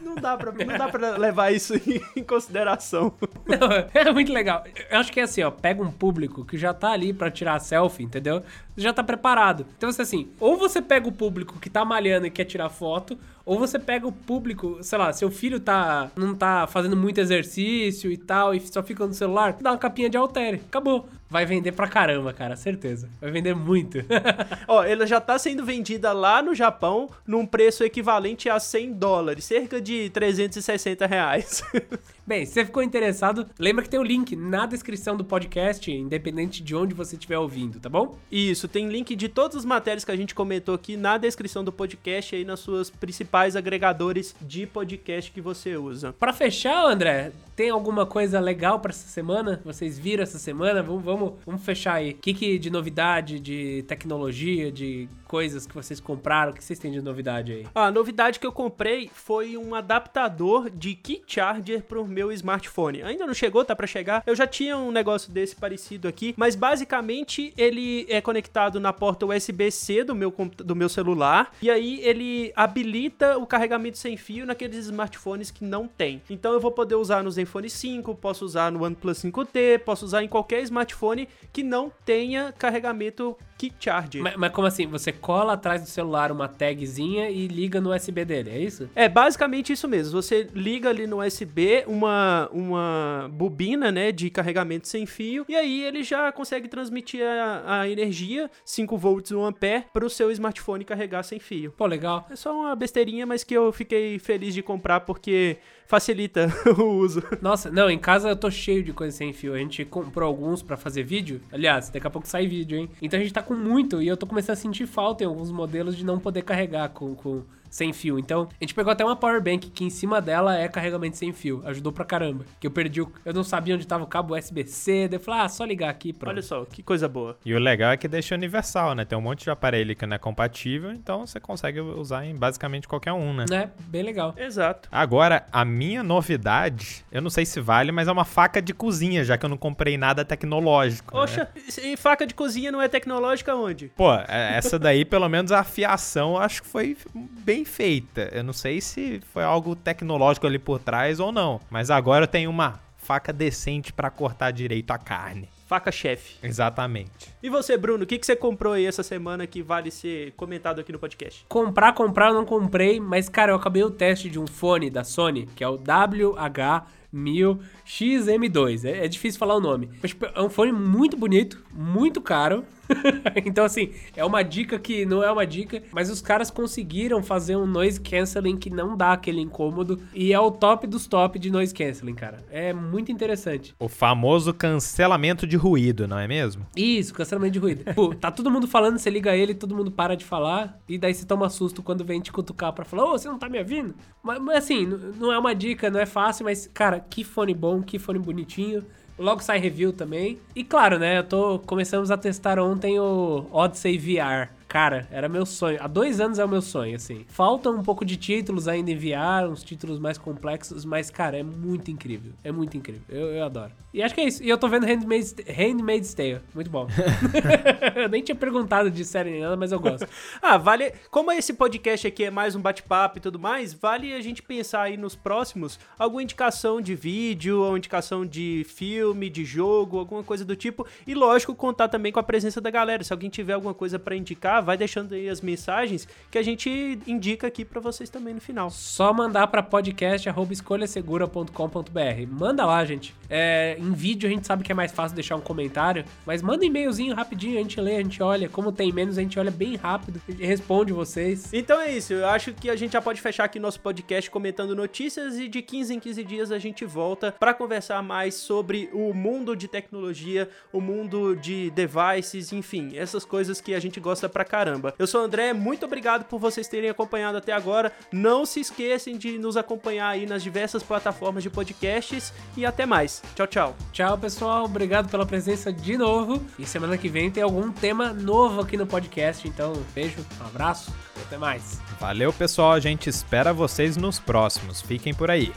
[0.03, 1.75] não dá pra, não dá pra levar isso
[2.17, 3.13] em consideração.
[3.47, 4.65] Não, é muito legal.
[4.91, 7.59] Eu acho que é assim, ó, pega um público que já tá ali para tirar
[7.61, 8.43] selfie, entendeu?
[8.77, 9.67] Já tá preparado.
[9.77, 13.19] Então você assim, ou você pega o público que tá malhando e quer tirar foto,
[13.45, 18.11] ou você pega o público, sei lá, seu filho tá não tá fazendo muito exercício
[18.11, 20.63] e tal e só fica no celular, dá uma capinha de altere.
[20.69, 21.09] Acabou.
[21.33, 23.09] Vai vender pra caramba, cara, certeza.
[23.19, 23.97] Vai vender muito.
[24.69, 29.47] Ó, ela já tá sendo vendida lá no Japão num preço equivalente a 100 dólares,
[29.47, 31.63] cerca de 360 reais.
[32.27, 36.63] Bem, se você ficou interessado, lembra que tem o link na descrição do podcast, independente
[36.63, 38.19] de onde você estiver ouvindo, tá bom?
[38.31, 41.73] Isso, tem link de todas as matérias que a gente comentou aqui na descrição do
[41.73, 46.13] podcast aí nas suas principais agregadores de podcast que você usa.
[46.13, 49.61] Para fechar, André, tem alguma coisa legal para essa semana?
[49.65, 50.83] Vocês viram essa semana?
[50.83, 52.11] Vamos, vamos, vamos fechar aí.
[52.11, 56.53] O que, que de novidade, de tecnologia, de coisas que vocês compraram?
[56.53, 57.67] O que vocês têm de novidade aí?
[57.75, 63.03] A novidade que eu comprei foi um adaptador de key charger pro meu smartphone.
[63.03, 64.23] Ainda não chegou, tá para chegar.
[64.27, 69.27] Eu já tinha um negócio desse parecido aqui, mas basicamente ele é conectado na porta
[69.27, 74.87] USB-C do meu do meu celular e aí ele habilita o carregamento sem fio naqueles
[74.87, 76.23] smartphones que não tem.
[76.29, 80.23] Então eu vou poder usar no Zenfone 5, posso usar no OnePlus 5T, posso usar
[80.23, 81.12] em qualquer smartphone
[81.53, 84.23] que não tenha carregamento key charger.
[84.23, 84.87] Mas, mas como assim?
[84.89, 88.91] Você cola atrás do celular uma tagzinha e liga no USB dele, é isso?
[88.95, 90.21] É basicamente isso mesmo.
[90.21, 95.85] Você liga ali no USB uma, uma bobina, né, de carregamento sem fio, e aí
[95.85, 100.85] ele já consegue transmitir a, a energia, 5 volts 1 ampere, para o seu smartphone
[100.85, 101.73] carregar sem fio.
[101.77, 102.27] Pô, legal.
[102.31, 105.59] É só uma besteirinha, mas que eu fiquei feliz de comprar porque
[105.93, 106.49] facilita
[106.79, 107.23] o uso.
[107.43, 109.53] Nossa, não, em casa eu tô cheio de coisa sem fio.
[109.53, 111.43] A gente comprou alguns para fazer vídeo.
[111.53, 112.89] Aliás, daqui a pouco sai vídeo, hein?
[113.03, 115.51] Então a gente tá com muito e eu tô começando a sentir falta em alguns
[115.51, 117.43] modelos de não poder carregar com, com
[117.73, 118.19] sem fio.
[118.19, 121.33] Então, a gente pegou até uma power bank que em cima dela é carregamento sem
[121.33, 121.63] fio.
[121.65, 122.45] Ajudou pra caramba.
[122.61, 123.11] Que eu perdi o...
[123.25, 125.09] Eu não sabia onde tava o cabo USB-C.
[125.09, 126.35] Daí eu falei, ah, só ligar aqui, pronto.
[126.35, 127.39] Olha só, que coisa boa.
[127.47, 129.07] E o legal é que deixa universal, né?
[129.07, 132.87] Tem um monte de aparelho que não é compatível, então você consegue usar em basicamente
[132.87, 133.47] qualquer um, né?
[133.51, 134.35] É, bem legal.
[134.37, 134.87] Exato.
[134.93, 139.25] Agora, a minha novidade, eu não sei se vale, mas é uma faca de cozinha,
[139.25, 141.13] já que eu não comprei nada tecnológico.
[141.13, 141.63] Poxa, né?
[141.85, 143.89] e faca de cozinha não é tecnológica onde?
[143.97, 148.29] Pô, é, essa daí, pelo menos a afiação, acho que foi bem bem feita.
[148.33, 152.29] Eu não sei se foi algo tecnológico ali por trás ou não, mas agora eu
[152.29, 156.37] tenho uma faca decente para cortar direito a carne faca-chefe.
[156.43, 157.33] Exatamente.
[157.43, 160.83] E você, Bruno, o que, que você comprou aí essa semana que vale ser comentado
[160.83, 161.47] aqui no podcast?
[161.49, 165.03] Comprar, comprar, eu não comprei, mas, cara, eu acabei o teste de um fone da
[165.03, 166.87] Sony, que é o WH.
[167.11, 168.85] 1000 XM2.
[168.85, 169.91] É, é, difícil falar o nome.
[170.01, 172.65] Mas, tipo, é um fone muito bonito, muito caro.
[173.45, 177.57] então, assim, é uma dica que não é uma dica, mas os caras conseguiram fazer
[177.57, 181.51] um noise canceling que não dá aquele incômodo e é o top dos top de
[181.51, 182.45] noise canceling, cara.
[182.51, 183.75] É muito interessante.
[183.79, 186.67] O famoso cancelamento de ruído, não é mesmo?
[186.77, 187.95] Isso, cancelamento de ruído.
[187.95, 191.15] Pô, tá todo mundo falando, você liga ele, todo mundo para de falar e daí
[191.15, 193.59] você toma susto quando vem te cutucar pra falar, ô, oh, você não tá me
[193.59, 193.95] ouvindo?
[194.23, 194.87] Mas, mas assim,
[195.19, 198.85] não é uma dica, não é fácil, mas, cara, que fone bom, que fone bonitinho.
[199.19, 200.39] Logo sai review também.
[200.55, 201.19] E claro, né?
[201.19, 201.59] Eu tô.
[201.61, 204.49] Começamos a testar ontem o Odyssey VR.
[204.73, 205.77] Cara, era meu sonho.
[205.83, 207.27] Há dois anos é o meu sonho, assim.
[207.29, 211.43] Falta um pouco de títulos ainda em VR, uns títulos mais complexos, mas, cara, é
[211.43, 212.33] muito incrível.
[212.43, 213.03] É muito incrível.
[213.07, 213.71] Eu, eu adoro.
[213.93, 214.43] E acho que é isso.
[214.43, 216.41] E eu tô vendo Handmaid's, Handmaid's Tale.
[216.55, 216.87] Muito bom.
[217.95, 220.09] eu nem tinha perguntado de série nem nada, mas eu gosto.
[220.41, 220.95] ah, vale.
[221.11, 224.83] Como esse podcast aqui é mais um bate-papo e tudo mais, vale a gente pensar
[224.83, 230.47] aí nos próximos alguma indicação de vídeo, ou indicação de filme, de jogo, alguma coisa
[230.47, 230.87] do tipo.
[231.07, 233.05] E lógico, contar também com a presença da galera.
[233.05, 236.99] Se alguém tiver alguma coisa para indicar, vai deixando aí as mensagens que a gente
[237.07, 238.71] indica aqui para vocês também no final.
[238.71, 242.27] Só mandar para podcast@escolhasegura.com.br.
[242.29, 243.15] Manda lá, gente.
[243.29, 246.65] É, em vídeo a gente sabe que é mais fácil deixar um comentário, mas manda
[246.65, 248.49] um e-mailzinho rapidinho, a gente lê, a gente olha.
[248.49, 251.53] Como tem menos, a gente olha bem rápido e responde vocês.
[251.53, 254.77] Então é isso, eu acho que a gente já pode fechar aqui nosso podcast comentando
[254.77, 259.15] notícias e de 15 em 15 dias a gente volta para conversar mais sobre o
[259.15, 264.45] mundo de tecnologia, o mundo de devices, enfim, essas coisas que a gente gosta pra
[264.53, 264.95] caramba.
[264.99, 267.91] Eu sou o André, muito obrigado por vocês terem acompanhado até agora.
[268.13, 273.23] Não se esqueçam de nos acompanhar aí nas diversas plataformas de podcasts e até mais.
[273.35, 273.77] Tchau, tchau.
[273.93, 274.67] Tchau, pessoal.
[274.67, 276.45] Obrigado pela presença de novo.
[276.59, 279.49] E semana que vem tem algum tema novo aqui no podcast.
[279.49, 281.81] Então, beijo, um abraço e até mais.
[281.99, 282.73] Valeu, pessoal.
[282.73, 284.83] A gente espera vocês nos próximos.
[284.83, 285.51] Fiquem por aí.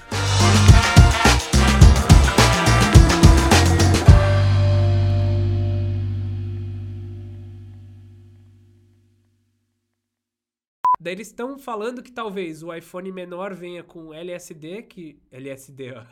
[11.06, 15.20] Daí eles estão falando que talvez o iPhone menor venha com LSD, que.
[15.32, 16.04] LSD, ó.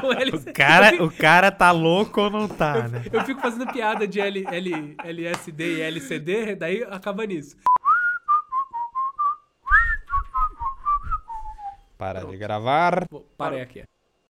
[0.00, 0.50] com LSD.
[0.52, 3.04] O cara, o cara tá louco ou não tá, eu, né?
[3.12, 7.56] Eu fico fazendo piada de L, L, LSD e LCD, daí acaba nisso.
[11.98, 12.30] Para Pronto.
[12.30, 13.08] de gravar.
[13.36, 13.82] Parei aqui.